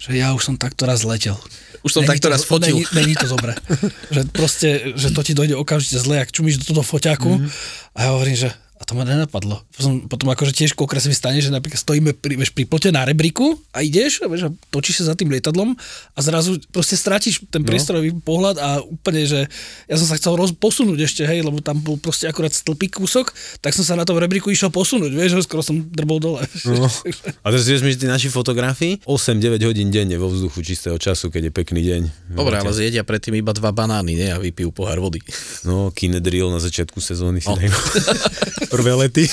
Že 0.00 0.16
ja 0.16 0.32
už 0.32 0.42
som 0.42 0.56
takto 0.56 0.88
raz 0.88 1.04
letel. 1.04 1.36
Už 1.84 1.92
som 1.92 2.02
takto 2.02 2.26
to, 2.26 2.34
raz 2.34 2.42
fotil. 2.42 2.72
Není, 2.72 2.88
není 2.96 3.14
to 3.14 3.28
dobré. 3.28 3.52
že 4.14 4.20
proste, 4.32 4.68
že 4.96 5.12
to 5.12 5.20
ti 5.20 5.36
dojde 5.36 5.54
okamžite 5.54 6.00
zle, 6.00 6.24
ak 6.24 6.32
čumíš 6.32 6.64
do 6.64 6.72
toho 6.72 6.82
foťáku. 6.82 7.28
Mhm. 7.28 7.38
Mm-hmm. 7.44 7.94
A 7.94 7.98
ja 8.00 8.10
hovorím, 8.16 8.36
že 8.36 8.48
to 8.88 8.96
ma 8.96 9.04
nenapadlo. 9.04 9.60
Potom, 9.76 9.92
potom 10.08 10.32
akože 10.32 10.56
tiež 10.56 10.72
kokra 10.72 10.96
sa 10.96 11.12
mi 11.12 11.16
stane, 11.16 11.44
že 11.44 11.52
napríklad 11.52 11.76
stojíme 11.76 12.16
pri, 12.16 12.40
vieš, 12.40 12.56
pri 12.56 12.64
plote 12.64 12.88
na 12.88 13.04
rebríku 13.04 13.60
a 13.76 13.84
ideš 13.84 14.24
a, 14.24 14.32
vieš, 14.32 14.48
a 14.48 14.50
točíš 14.72 15.04
sa 15.04 15.12
za 15.12 15.14
tým 15.14 15.28
lietadlom 15.28 15.76
a 16.16 16.18
zrazu 16.24 16.56
proste 16.72 16.96
strátiš 16.96 17.44
ten 17.52 17.60
priestorový 17.68 18.16
no. 18.16 18.24
pohľad 18.24 18.56
a 18.56 18.80
úplne, 18.80 19.28
že 19.28 19.44
ja 19.84 19.96
som 20.00 20.08
sa 20.08 20.16
chcel 20.16 20.40
roz, 20.40 20.56
posunúť 20.56 21.04
ešte, 21.04 21.28
hej, 21.28 21.44
lebo 21.44 21.60
tam 21.60 21.76
bol 21.84 22.00
proste 22.00 22.32
akurát 22.32 22.56
stĺpik 22.56 22.96
kúsok, 22.96 23.36
tak 23.60 23.76
som 23.76 23.84
sa 23.84 23.92
na 23.92 24.08
tom 24.08 24.16
rebríku 24.16 24.48
išiel 24.48 24.72
posunúť, 24.72 25.12
vieš, 25.12 25.36
že 25.36 25.44
skoro 25.44 25.60
som 25.60 25.84
drbol 25.84 26.16
dole. 26.16 26.40
No. 26.64 26.88
A 27.44 27.52
teraz 27.52 27.68
vieš 27.68 27.84
mi, 27.84 27.92
že 27.92 28.00
tí 28.00 28.08
naši 28.08 28.32
fotografii 28.32 29.04
8-9 29.04 29.68
hodín 29.68 29.92
denne 29.92 30.16
vo 30.16 30.32
vzduchu 30.32 30.64
čistého 30.64 30.96
času, 30.96 31.28
keď 31.28 31.48
je 31.48 31.52
pekný 31.52 31.80
deň. 31.84 32.02
Dobre, 32.32 32.56
ale 32.56 32.72
zjedia 32.72 33.04
predtým 33.04 33.36
iba 33.36 33.52
dva 33.52 33.68
banány, 33.68 34.16
ne? 34.16 34.28
A 34.32 34.40
vypijú 34.40 34.72
pohár 34.72 34.96
vody. 34.96 35.20
No, 35.68 35.92
kinedril 35.92 36.48
na 36.48 36.56
začiatku 36.56 37.04
sezóny 37.04 37.44
si 37.44 37.52
dajú. 37.52 37.68
Prvé 38.78 38.94
lety. 38.94 39.26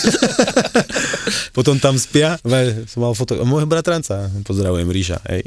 Potom 1.58 1.78
tam 1.78 2.02
spia. 2.02 2.42
Som 2.90 3.06
mal 3.06 3.14
foto... 3.14 3.38
Môjho 3.46 3.70
bratranca, 3.70 4.26
pozdravujem 4.42 4.90
Ríša, 4.90 5.22
hej. 5.30 5.46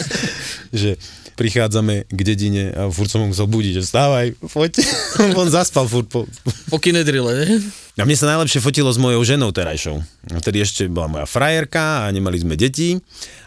že 0.82 0.90
prichádzame 1.38 2.10
k 2.10 2.20
dedine 2.20 2.74
a 2.74 2.92
furt 2.92 3.08
som 3.08 3.24
ho 3.24 3.30
musel 3.30 3.48
budiť, 3.48 3.80
že 3.80 3.86
vstávaj, 3.86 4.26
poď. 4.50 4.82
On 5.40 5.48
zaspal 5.48 5.86
furt 5.86 6.10
po... 6.10 6.26
Po 6.68 6.76
kinedrile, 6.82 7.32
ne? 7.32 7.48
A 7.96 8.04
mne 8.04 8.16
sa 8.18 8.34
najlepšie 8.34 8.60
fotilo 8.60 8.92
s 8.92 9.00
mojou 9.00 9.22
ženou 9.24 9.54
terajšou. 9.54 10.02
Vtedy 10.42 10.60
ešte 10.60 10.90
bola 10.90 11.08
moja 11.08 11.26
frajerka 11.30 12.04
a 12.04 12.12
nemali 12.12 12.36
sme 12.40 12.58
deti 12.58 12.98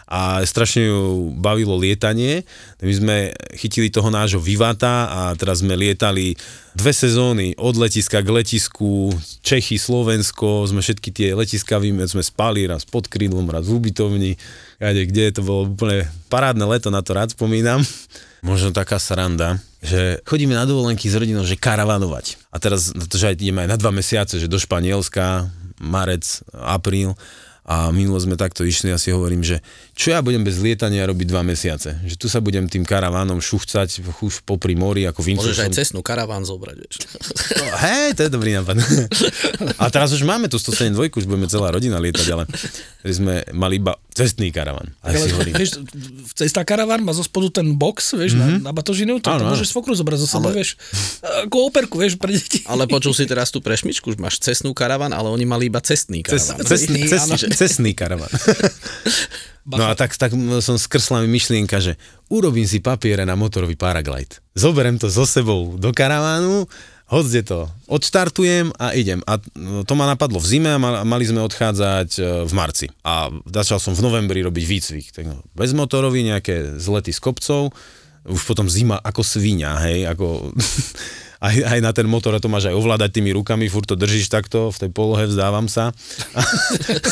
a 0.04 0.44
strašne 0.44 0.88
ju 0.92 1.32
bavilo 1.40 1.74
lietanie. 1.80 2.44
My 2.84 2.92
sme 2.92 3.16
chytili 3.56 3.88
toho 3.88 4.12
nášho 4.12 4.40
Vivata 4.40 5.08
a 5.08 5.20
teraz 5.32 5.64
sme 5.64 5.72
lietali 5.74 6.36
dve 6.76 6.92
sezóny 6.92 7.54
od 7.56 7.78
letiska 7.78 8.20
k 8.20 8.28
letisku, 8.28 9.14
Čechy, 9.40 9.80
Slovensko, 9.80 10.66
sme 10.68 10.82
všetky 10.82 11.08
tie 11.14 11.28
letiska 11.32 11.78
víme, 11.80 12.04
sme 12.04 12.20
spali 12.20 12.66
raz 12.68 12.84
pod 12.84 13.08
krídlom, 13.08 13.48
raz 13.48 13.70
v 13.70 13.78
ubytovni, 13.78 14.32
kade, 14.76 15.08
kde 15.08 15.32
to 15.32 15.40
bolo 15.40 15.70
úplne 15.70 16.04
parádne 16.28 16.66
leto, 16.66 16.92
na 16.92 17.00
to 17.00 17.14
rád 17.14 17.32
spomínam. 17.32 17.80
Možno 18.44 18.76
taká 18.76 19.00
sranda, 19.00 19.56
že 19.80 20.20
chodíme 20.28 20.52
na 20.52 20.68
dovolenky 20.68 21.08
s 21.08 21.16
rodinou, 21.16 21.48
že 21.48 21.56
karavanovať. 21.56 22.52
A 22.52 22.60
teraz, 22.60 22.92
to, 22.92 23.16
že 23.16 23.32
ideme 23.32 23.64
aj 23.64 23.72
na 23.72 23.80
dva 23.80 23.88
mesiace, 23.88 24.36
že 24.36 24.52
do 24.52 24.60
Španielska, 24.60 25.48
marec, 25.80 26.44
apríl, 26.52 27.16
a 27.64 27.88
minulo 27.88 28.20
sme 28.20 28.36
takto 28.36 28.60
išli 28.60 28.92
a 28.92 29.00
si 29.00 29.08
hovorím, 29.08 29.40
že 29.40 29.64
čo 29.96 30.12
ja 30.12 30.20
budem 30.20 30.44
bez 30.44 30.60
lietania 30.60 31.08
robiť 31.08 31.26
dva 31.32 31.40
mesiace? 31.40 31.96
Že 32.04 32.16
tu 32.20 32.26
sa 32.28 32.44
budem 32.44 32.68
tým 32.68 32.84
karavánom 32.84 33.40
šuchcať 33.40 34.04
už 34.20 34.44
popri 34.44 34.76
mori 34.76 35.08
ako 35.08 35.24
Vinco. 35.24 35.48
Môžeš 35.48 35.64
aj 35.64 35.72
cestnú 35.72 36.04
karaván 36.04 36.44
zobrať, 36.44 36.76
vieš. 36.76 36.96
No, 37.56 37.64
hej, 37.80 38.20
to 38.20 38.28
je 38.28 38.30
dobrý 38.30 38.52
nápad. 38.60 38.76
A 39.82 39.88
teraz 39.88 40.12
už 40.12 40.28
máme 40.28 40.52
tu 40.52 40.60
172, 40.60 41.08
už 41.16 41.24
budeme 41.24 41.48
celá 41.48 41.72
rodina 41.72 41.96
lietať, 41.96 42.26
ale 42.36 42.44
sme 43.08 43.48
mali 43.56 43.80
iba 43.80 43.96
cestný 44.14 44.54
karaván. 44.54 44.94
A 45.02 45.10
si 45.10 45.34
hovorím, 45.34 45.58
Vieš, 45.58 45.82
cestná 46.38 46.62
karaván 46.62 47.02
má 47.02 47.10
zo 47.10 47.26
spodu 47.26 47.50
ten 47.60 47.74
box, 47.74 48.14
vieš, 48.14 48.38
mm-hmm. 48.38 48.62
na, 48.62 48.70
na 48.70 48.72
batožinu, 48.72 49.18
to 49.18 49.26
áno. 49.28 49.50
môžeš 49.50 49.74
svokru 49.74 49.90
zobrať 49.92 50.22
zo 50.22 50.28
sebou, 50.30 50.54
Ale- 50.54 50.62
vieš, 50.62 50.78
ako 51.50 51.66
operku, 51.66 51.98
vieš, 51.98 52.14
pre 52.14 52.30
deti. 52.30 52.62
Ale 52.70 52.86
počul 52.86 53.10
si 53.10 53.26
teraz 53.26 53.50
tú 53.50 53.58
prešmičku, 53.58 54.14
že 54.14 54.18
máš 54.22 54.38
cestnú 54.38 54.70
karaván, 54.70 55.10
ale 55.10 55.26
oni 55.28 55.42
mali 55.44 55.66
iba 55.66 55.82
cestný 55.82 56.22
Cest, 56.22 56.54
karaván. 56.54 56.66
cestný, 56.70 57.00
Cestný, 57.10 57.34
cestný, 57.36 57.56
cestný 57.58 57.90
karavan. 57.92 58.30
No 59.64 59.88
a 59.88 59.96
tak, 59.96 60.12
tak 60.12 60.28
som 60.60 60.76
skrsla 60.76 61.24
mi 61.24 61.40
myšlienka, 61.40 61.80
že 61.80 61.96
urobím 62.28 62.68
si 62.68 62.84
papiere 62.84 63.24
na 63.24 63.32
motorový 63.32 63.80
paraglide. 63.80 64.44
Zoberiem 64.52 65.00
to 65.00 65.08
so 65.08 65.24
sebou 65.24 65.80
do 65.80 65.88
karavánu, 65.88 66.68
hodzde 67.04 67.42
to, 67.44 67.60
odštartujem 67.86 68.72
a 68.80 68.96
idem. 68.96 69.20
A 69.28 69.36
no, 69.54 69.84
to 69.84 69.92
ma 69.92 70.08
napadlo 70.08 70.40
v 70.40 70.46
zime 70.48 70.70
a 70.72 70.80
mal- 70.80 71.04
mali 71.04 71.24
sme 71.28 71.44
odchádzať 71.44 72.10
e, 72.16 72.22
v 72.48 72.52
marci. 72.56 72.86
A 73.04 73.28
začal 73.44 73.76
som 73.78 73.92
v 73.92 74.04
novembri 74.04 74.40
robiť 74.40 74.64
výcvik. 74.64 75.06
Tak 75.12 75.24
no, 75.28 75.44
bezmotorový, 75.52 76.24
nejaké 76.24 76.80
zlety 76.80 77.12
z 77.12 77.20
kopcov, 77.20 77.76
už 78.24 78.42
potom 78.48 78.72
zima 78.72 78.96
ako 79.00 79.20
svinia, 79.20 79.76
hej, 79.84 80.08
ako... 80.08 80.52
Aj, 81.44 81.52
aj 81.52 81.80
na 81.84 81.92
ten 81.92 82.08
motor 82.08 82.32
a 82.32 82.40
to 82.40 82.48
máš 82.48 82.72
aj 82.72 82.76
ovládať 82.80 83.20
tými 83.20 83.36
rukami, 83.36 83.68
furt 83.68 83.84
to 83.84 84.00
držíš 84.00 84.32
takto, 84.32 84.72
v 84.72 84.78
tej 84.80 84.90
polohe 84.96 85.28
vzdávam 85.28 85.68
sa. 85.68 85.92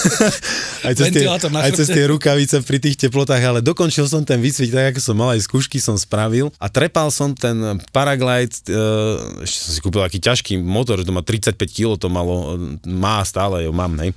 aj, 0.88 0.92
cez 0.96 1.12
tie, 1.12 1.28
aj 1.28 1.72
cez 1.76 1.88
tie 1.92 2.08
rukavice 2.08 2.64
pri 2.64 2.80
tých 2.80 2.96
teplotách, 2.96 3.44
ale 3.44 3.60
dokončil 3.60 4.08
som 4.08 4.24
ten 4.24 4.40
výcvik 4.40 4.72
tak, 4.72 4.96
ako 4.96 5.00
som 5.04 5.20
mal, 5.20 5.36
aj 5.36 5.44
skúšky 5.44 5.76
som 5.84 6.00
spravil 6.00 6.48
a 6.56 6.72
trepal 6.72 7.12
som 7.12 7.36
ten 7.36 7.76
paraglide, 7.92 8.56
uh, 8.72 9.44
ešte 9.44 9.58
som 9.68 9.72
si 9.76 9.80
kúpil 9.84 10.00
taký 10.00 10.16
ťažký 10.16 10.56
motor, 10.64 11.04
že 11.04 11.04
to 11.04 11.12
má 11.12 11.20
35 11.20 11.52
kg, 11.68 12.00
to 12.00 12.08
malo, 12.08 12.56
e, 12.56 12.80
má 12.88 13.20
stále, 13.28 13.68
jo 13.68 13.72
mám, 13.76 13.92
hej. 14.00 14.16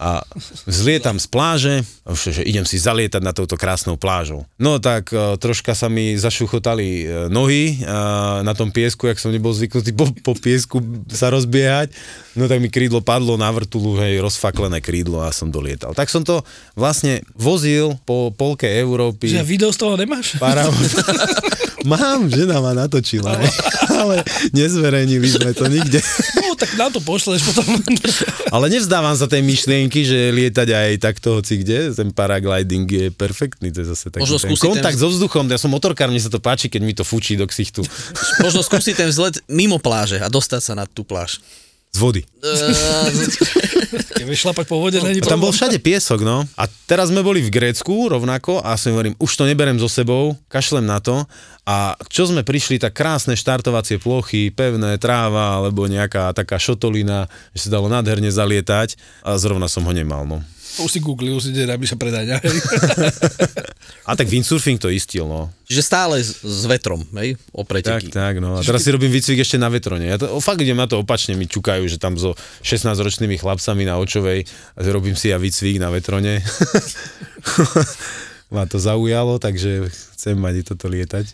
A 0.00 0.24
zlietam 0.64 1.20
z 1.20 1.28
pláže, 1.28 1.74
že 2.08 2.40
idem 2.40 2.64
si 2.64 2.80
zalietať 2.80 3.20
na 3.20 3.36
touto 3.36 3.60
krásnou 3.60 4.00
plážou. 4.00 4.48
No 4.56 4.80
tak 4.80 5.12
e, 5.12 5.36
troška 5.36 5.76
sa 5.76 5.92
mi 5.92 6.16
zašuchotali 6.16 6.88
e, 6.88 7.04
nohy 7.28 7.76
e, 7.76 7.92
na 8.40 8.56
tom 8.56 8.72
piesku, 8.72 9.12
jak 9.12 9.20
som 9.20 9.28
nebol 9.28 9.52
zvyknutý 9.52 9.92
po, 9.92 10.08
po 10.24 10.32
piesku 10.32 10.80
sa 11.12 11.28
rozbiehať. 11.28 11.92
No 12.32 12.48
tak 12.48 12.64
mi 12.64 12.72
krídlo 12.72 13.04
padlo 13.04 13.36
na 13.36 13.52
vrtulu, 13.52 14.00
hej, 14.00 14.24
rozfaklené 14.24 14.80
krídlo 14.80 15.20
a 15.20 15.36
som 15.36 15.52
dolietal. 15.52 15.92
Tak 15.92 16.08
som 16.08 16.24
to 16.24 16.40
vlastne 16.72 17.20
vozil 17.36 18.00
po 18.08 18.32
polke 18.32 18.72
Európy. 18.72 19.28
Že 19.28 19.44
video 19.44 19.68
z 19.68 19.84
toho 19.84 20.00
nemáš? 20.00 20.40
Para... 20.40 20.64
Mám, 21.88 22.28
žena 22.28 22.60
ma 22.60 22.76
natočila, 22.76 23.32
ale 24.00 24.20
nezverejnili 24.52 25.28
sme 25.28 25.50
to 25.56 25.64
nikde. 25.64 26.00
No, 26.36 26.52
tak 26.52 26.76
nám 26.76 26.92
to 26.92 27.00
pošleš 27.00 27.40
potom. 27.40 27.64
Ale 28.52 28.68
nevzdávam 28.68 29.16
sa 29.16 29.24
tej 29.24 29.40
myšlienky, 29.40 30.04
že 30.04 30.28
lietať 30.28 30.68
aj 30.68 30.90
takto 31.00 31.40
hoci 31.40 31.60
kde, 31.64 31.94
ten 31.96 32.12
paragliding 32.12 32.84
je 32.84 33.06
perfektný, 33.08 33.72
to 33.72 33.80
je 33.80 33.88
zase 33.96 34.12
taký 34.12 34.22
Možno 34.24 34.36
ten 34.36 34.52
skúsiť 34.52 34.60
ten- 34.60 34.70
kontakt 34.76 34.98
so 35.00 35.08
vzduchom, 35.08 35.48
ja 35.48 35.56
som 35.56 35.72
motorkár, 35.72 36.12
mne 36.12 36.20
sa 36.20 36.28
to 36.28 36.36
páči, 36.36 36.68
keď 36.68 36.82
mi 36.84 36.92
to 36.92 37.04
fučí 37.06 37.38
do 37.40 37.48
ksichtu 37.48 37.80
Možno 38.44 38.60
skúsiť 38.60 38.94
ten 38.96 39.08
vzlet 39.08 39.40
mimo 39.48 39.80
pláže 39.80 40.20
a 40.20 40.28
dostať 40.28 40.60
sa 40.60 40.72
na 40.76 40.84
tú 40.84 41.00
pláž. 41.06 41.40
Z 41.90 41.98
vody. 41.98 42.22
Vieš 44.22 44.46
šlapať 44.46 44.66
po 44.70 44.78
vode, 44.78 45.02
není 45.02 45.18
tam 45.18 45.42
bol 45.42 45.50
všade 45.50 45.82
piesok, 45.82 46.22
no. 46.22 46.46
A 46.54 46.70
teraz 46.86 47.10
sme 47.10 47.18
boli 47.18 47.42
v 47.42 47.50
Grécku 47.50 48.06
rovnako 48.06 48.62
a 48.62 48.78
som 48.78 48.94
hovorím, 48.94 49.18
už 49.18 49.32
to 49.34 49.42
neberem 49.42 49.74
so 49.74 49.90
sebou, 49.90 50.38
kašlem 50.46 50.86
na 50.86 51.02
to. 51.02 51.26
A 51.66 51.98
čo 52.06 52.30
sme 52.30 52.46
prišli, 52.46 52.78
tak 52.78 52.94
krásne 52.94 53.34
štartovacie 53.34 53.98
plochy, 53.98 54.54
pevné 54.54 55.02
tráva 55.02 55.58
alebo 55.58 55.90
nejaká 55.90 56.30
taká 56.30 56.62
šotolina, 56.62 57.26
že 57.54 57.66
sa 57.66 57.78
dalo 57.78 57.90
nádherne 57.90 58.30
zalietať 58.30 58.94
a 59.26 59.34
zrovna 59.34 59.66
som 59.66 59.82
ho 59.82 59.90
nemal, 59.90 60.22
no. 60.30 60.46
Už 60.80 60.90
si 60.90 61.00
googlil, 61.00 61.36
už 61.36 61.52
ide, 61.52 61.68
aby 61.68 61.84
sa 61.84 61.94
predať. 61.94 62.40
A 64.08 64.16
tak 64.18 64.26
windsurfing 64.26 64.80
to 64.80 64.90
istil, 64.90 65.28
no. 65.28 65.52
Čiže 65.70 65.82
stále 65.86 66.18
s, 66.18 66.42
s 66.42 66.64
vetrom, 66.66 67.04
hej, 67.14 67.38
Tak, 67.38 67.54
opreteky. 67.54 68.10
tak, 68.10 68.42
no. 68.42 68.58
A 68.58 68.64
teraz 68.64 68.82
si 68.82 68.90
robím 68.90 69.12
výcvik 69.12 69.38
ešte 69.38 69.54
na 69.60 69.70
vetrone. 69.70 70.02
Ja 70.08 70.18
to, 70.18 70.26
o, 70.34 70.42
fakt 70.42 70.58
idem 70.58 70.74
na 70.74 70.90
to 70.90 70.98
opačne, 70.98 71.38
mi 71.38 71.46
čukajú, 71.46 71.86
že 71.86 72.00
tam 72.00 72.18
so 72.18 72.34
16-ročnými 72.66 73.38
chlapcami 73.38 73.86
na 73.86 74.00
očovej 74.02 74.48
robím 74.90 75.14
si 75.14 75.30
ja 75.30 75.38
výcvik 75.38 75.78
na 75.78 75.94
vetrone. 75.94 76.42
Ma 78.50 78.66
to 78.66 78.82
zaujalo, 78.82 79.38
takže 79.38 79.86
chcem 80.18 80.34
mať 80.34 80.54
i 80.58 80.62
toto 80.66 80.90
lietať. 80.90 81.24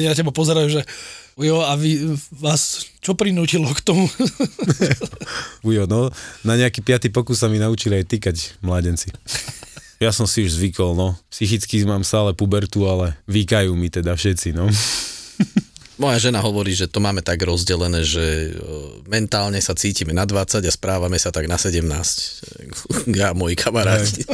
Ja 0.00 0.16
teba 0.16 0.32
pozerajú, 0.32 0.68
že 0.72 0.82
jo, 1.36 1.60
a 1.60 1.76
vy, 1.76 2.16
vás 2.32 2.88
čo 3.04 3.12
prinútilo 3.12 3.68
k 3.76 3.80
tomu? 3.84 4.08
Ujo, 5.68 5.84
no, 5.84 6.08
na 6.40 6.56
nejaký 6.56 6.80
piatý 6.80 7.12
pokus 7.12 7.44
sa 7.44 7.52
mi 7.52 7.60
naučili 7.60 8.00
aj 8.00 8.08
tykať 8.08 8.36
mladenci. 8.64 9.12
Ja 10.00 10.10
som 10.10 10.26
si 10.26 10.42
už 10.42 10.58
zvykol, 10.58 10.98
no. 10.98 11.14
Psychicky 11.30 11.84
mám 11.86 12.02
stále 12.02 12.34
pubertu, 12.34 12.88
ale 12.88 13.14
vykajú 13.28 13.76
mi 13.76 13.86
teda 13.92 14.16
všetci, 14.16 14.56
no. 14.56 14.66
Moja 16.00 16.18
žena 16.18 16.42
hovorí, 16.42 16.74
že 16.74 16.90
to 16.90 16.98
máme 16.98 17.22
tak 17.22 17.38
rozdelené, 17.44 18.02
že 18.02 18.56
mentálne 19.06 19.60
sa 19.62 19.76
cítime 19.76 20.10
na 20.10 20.26
20 20.26 20.64
a 20.64 20.72
správame 20.72 21.20
sa 21.20 21.30
tak 21.30 21.46
na 21.46 21.60
17. 21.60 23.12
Ja 23.14 23.30
a 23.30 23.36
moji 23.36 23.54
kamaráti. 23.54 24.26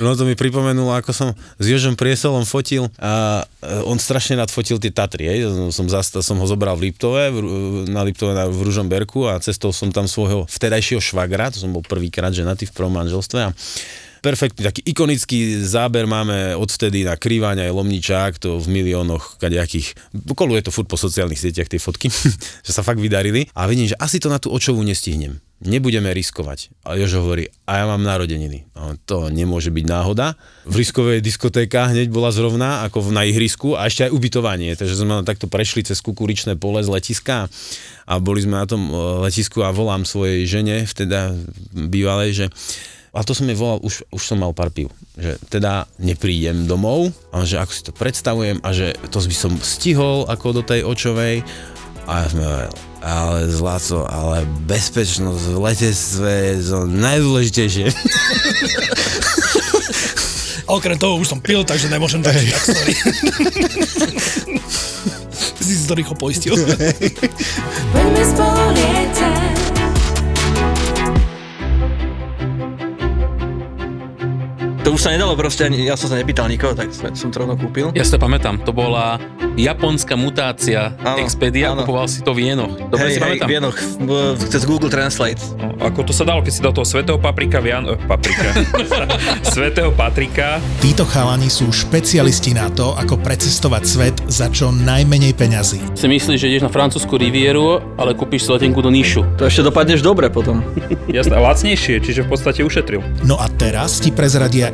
No 0.00 0.12
to 0.12 0.28
mi 0.28 0.36
pripomenulo, 0.36 0.92
ako 0.92 1.10
som 1.16 1.28
s 1.56 1.64
Jožom 1.64 1.96
Priesolom 1.96 2.44
fotil 2.44 2.88
a 3.00 3.44
e, 3.64 3.80
on 3.88 3.96
strašne 3.96 4.36
rád 4.36 4.52
fotil 4.52 4.76
tie 4.76 4.92
Tatry, 4.92 5.24
hej. 5.24 5.40
Som, 5.72 5.88
zasta, 5.88 6.20
som 6.20 6.36
ho 6.36 6.46
zobral 6.46 6.76
v 6.76 6.90
Liptove, 6.90 7.32
v, 7.32 7.38
na 7.88 8.04
Liptove 8.04 8.36
na, 8.36 8.44
v 8.44 8.60
Ružomberku 8.60 9.24
a 9.26 9.40
cestou 9.40 9.72
som 9.72 9.88
tam 9.88 10.04
svojho 10.04 10.44
vtedajšieho 10.46 11.00
švagra, 11.00 11.48
to 11.48 11.64
som 11.64 11.72
bol 11.72 11.80
prvýkrát 11.80 12.30
ženatý 12.30 12.68
v 12.68 12.74
prvom 12.76 12.92
manželstve 12.92 13.40
a 13.40 13.50
perfektný, 14.24 14.64
taký 14.64 14.80
ikonický 14.88 15.60
záber 15.60 16.08
máme 16.08 16.56
odvtedy 16.56 17.04
na 17.04 17.20
Krývaň 17.20 17.68
aj 17.68 17.76
Lomničák, 17.76 18.32
to 18.40 18.56
v 18.56 18.66
miliónoch 18.72 19.36
kadejakých, 19.36 19.92
koluje 20.32 20.64
to 20.64 20.72
furt 20.72 20.88
po 20.88 20.96
sociálnych 20.96 21.36
sieťach 21.36 21.68
tie 21.68 21.76
fotky, 21.76 22.08
že 22.66 22.72
sa 22.72 22.80
fakt 22.80 23.04
vydarili 23.04 23.52
a 23.52 23.68
vidím, 23.68 23.92
že 23.92 24.00
asi 24.00 24.16
to 24.16 24.32
na 24.32 24.40
tú 24.40 24.48
očovú 24.48 24.80
nestihnem. 24.80 25.44
Nebudeme 25.64 26.12
riskovať. 26.12 26.72
A 26.84 26.98
Jožo 26.98 27.24
hovorí, 27.24 27.48
a 27.64 27.80
ja 27.80 27.84
mám 27.88 28.04
narodeniny. 28.04 28.68
No, 28.76 29.00
to 29.08 29.32
nemôže 29.32 29.72
byť 29.72 29.84
náhoda. 29.86 30.36
V 30.68 30.76
riskovej 30.76 31.24
diskotéka 31.24 31.88
hneď 31.88 32.12
bola 32.12 32.28
zrovna, 32.34 32.84
ako 32.84 33.08
na 33.08 33.24
ihrisku 33.24 33.72
a 33.72 33.88
ešte 33.88 34.04
aj 34.04 34.12
ubytovanie. 34.12 34.76
Takže 34.76 34.98
sme 34.98 35.24
takto 35.24 35.48
prešli 35.48 35.80
cez 35.86 36.04
kukuričné 36.04 36.60
pole 36.60 36.84
z 36.84 36.92
letiska 36.92 37.48
a 38.04 38.12
boli 38.20 38.44
sme 38.44 38.60
na 38.60 38.66
tom 38.68 38.92
e, 38.92 38.92
letisku 39.24 39.64
a 39.64 39.72
volám 39.72 40.04
svojej 40.04 40.44
žene, 40.44 40.84
vteda 40.84 41.32
bývalej, 41.72 42.44
že 42.44 42.46
a 43.14 43.22
to 43.22 43.30
som 43.30 43.46
jej 43.46 43.54
volal, 43.54 43.78
už, 43.80 44.02
už 44.10 44.22
som 44.22 44.42
mal 44.42 44.50
pár 44.50 44.74
piv, 44.74 44.90
že 45.14 45.38
teda 45.46 45.86
neprídem 46.02 46.66
domov, 46.66 47.14
a 47.30 47.46
že 47.46 47.62
ako 47.62 47.72
si 47.72 47.82
to 47.86 47.92
predstavujem 47.94 48.58
a 48.66 48.68
že 48.74 48.98
to 49.14 49.22
by 49.22 49.36
som 49.36 49.54
stihol 49.62 50.26
ako 50.26 50.58
do 50.58 50.62
tej 50.66 50.82
očovej 50.82 51.46
a 52.04 52.12
ja 52.20 52.28
som 52.28 52.40
hovoril, 52.42 52.74
ale 53.00 53.38
zlato, 53.48 54.04
ale 54.04 54.44
bezpečnosť 54.68 55.44
v 55.52 55.58
letectve 55.60 56.30
je 56.32 56.56
to 56.68 56.80
najdôležitejšie. 56.88 57.86
Okrem 60.64 60.96
toho 60.96 61.20
už 61.20 61.28
som 61.28 61.40
pil, 61.44 61.60
takže 61.64 61.92
nemôžem 61.92 62.24
dať 62.24 62.34
tak 62.40 62.64
sorry. 62.64 62.94
si 65.60 65.74
si 65.76 65.84
to 65.84 65.92
rýchlo 65.92 66.16
poistil. 66.16 66.56
To 74.84 74.92
už 74.92 75.00
sa 75.00 75.10
nedalo 75.10 75.32
proste, 75.32 75.64
ani, 75.64 75.80
ja 75.80 75.96
som 75.96 76.12
sa 76.12 76.16
nepýtal 76.16 76.44
nikoho, 76.44 76.76
tak 76.76 76.92
som, 76.92 77.08
som 77.16 77.32
to 77.32 77.40
rovno 77.40 77.56
kúpil. 77.56 77.88
Ja 77.96 78.04
si 78.04 78.12
to 78.12 78.20
pamätám, 78.20 78.60
to 78.60 78.70
bola 78.70 79.16
japonská 79.56 80.12
mutácia 80.12 80.92
Áno, 81.00 81.24
Expedia, 81.24 81.72
áno. 81.72 81.82
kupoval 81.82 82.04
si 82.04 82.20
to 82.20 82.36
v 82.36 82.52
jenoch. 82.52 82.68
Dobre 82.84 83.00
Hej, 83.00 83.08
si 83.08 83.16
hej, 83.16 83.24
pamätám. 83.24 83.46
v 83.46 83.50
Vienoch, 83.50 83.76
v- 83.80 84.44
cez 84.44 84.62
Google 84.62 84.92
Translate. 84.92 85.40
No, 85.56 85.72
ako 85.80 86.04
to 86.04 86.12
sa 86.12 86.22
dalo, 86.22 86.44
keď 86.44 86.52
si 86.52 86.60
dal 86.60 86.70
toho 86.70 86.84
svetého 86.84 87.16
paprika, 87.16 87.58
Vian... 87.58 87.86
eh, 87.86 87.96
paprika. 88.04 88.52
svetého 89.54 89.88
Patrika. 89.88 90.60
Títo 90.78 91.08
chalani 91.08 91.48
sú 91.48 91.72
špecialisti 91.72 92.52
na 92.52 92.68
to, 92.68 92.92
ako 92.92 93.16
precestovať 93.16 93.82
svet 93.82 94.16
za 94.26 94.52
čo 94.52 94.68
najmenej 94.68 95.32
peňazí. 95.32 95.80
Si 95.96 96.04
myslíš, 96.04 96.36
že 96.36 96.48
ideš 96.50 96.62
na 96.62 96.70
francúzsku 96.70 97.16
rivieru, 97.16 97.80
ale 97.96 98.12
kúpiš 98.12 98.44
si 98.44 98.52
letenku 98.52 98.84
do 98.84 98.92
Níšu. 98.92 99.24
To 99.40 99.48
ešte 99.48 99.64
dopadneš 99.64 100.04
dobre 100.04 100.28
potom. 100.28 100.60
Jasné, 101.08 101.40
lacnejšie, 101.40 102.04
čiže 102.04 102.20
v 102.20 102.28
podstate 102.28 102.60
ušetril. 102.60 103.00
No 103.22 103.40
a 103.40 103.48
teraz 103.48 103.96
ti 103.96 104.10
prezradia 104.10 104.73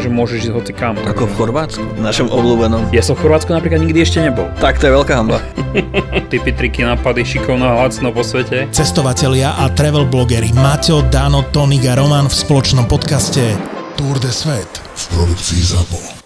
takže 0.01 0.17
môžeš 0.17 0.37
ísť 0.49 0.53
hoci 0.57 0.73
kam. 0.73 0.97
Ako 0.97 1.29
v 1.29 1.33
Chorvátsku, 1.37 1.85
našom 2.01 2.33
obľúbenom. 2.33 2.89
Ja 2.89 3.05
som 3.05 3.13
v 3.13 3.21
Chorvátsku 3.21 3.53
napríklad 3.53 3.85
nikdy 3.85 4.01
ešte 4.01 4.17
nebol. 4.17 4.49
Tak 4.57 4.81
to 4.81 4.89
je 4.89 4.97
veľká 4.97 5.13
hamba. 5.13 5.37
Typy, 6.33 6.57
triky, 6.57 6.81
nápady, 6.81 7.21
šikovno 7.21 7.69
a 7.69 7.85
lacno 7.85 8.09
po 8.09 8.25
svete. 8.25 8.65
Cestovatelia 8.73 9.53
a 9.61 9.69
travel 9.69 10.09
blogery 10.09 10.49
Maťo, 10.57 11.05
Dano, 11.05 11.45
Tonik 11.53 11.85
a 11.85 11.93
Roman 11.93 12.25
v 12.25 12.33
spoločnom 12.33 12.89
podcaste 12.89 13.53
Tour 13.93 14.17
de 14.17 14.33
Svet 14.33 14.81
v 14.97 15.03
produkcii 15.13 15.61
ZAPO. 15.61 16.20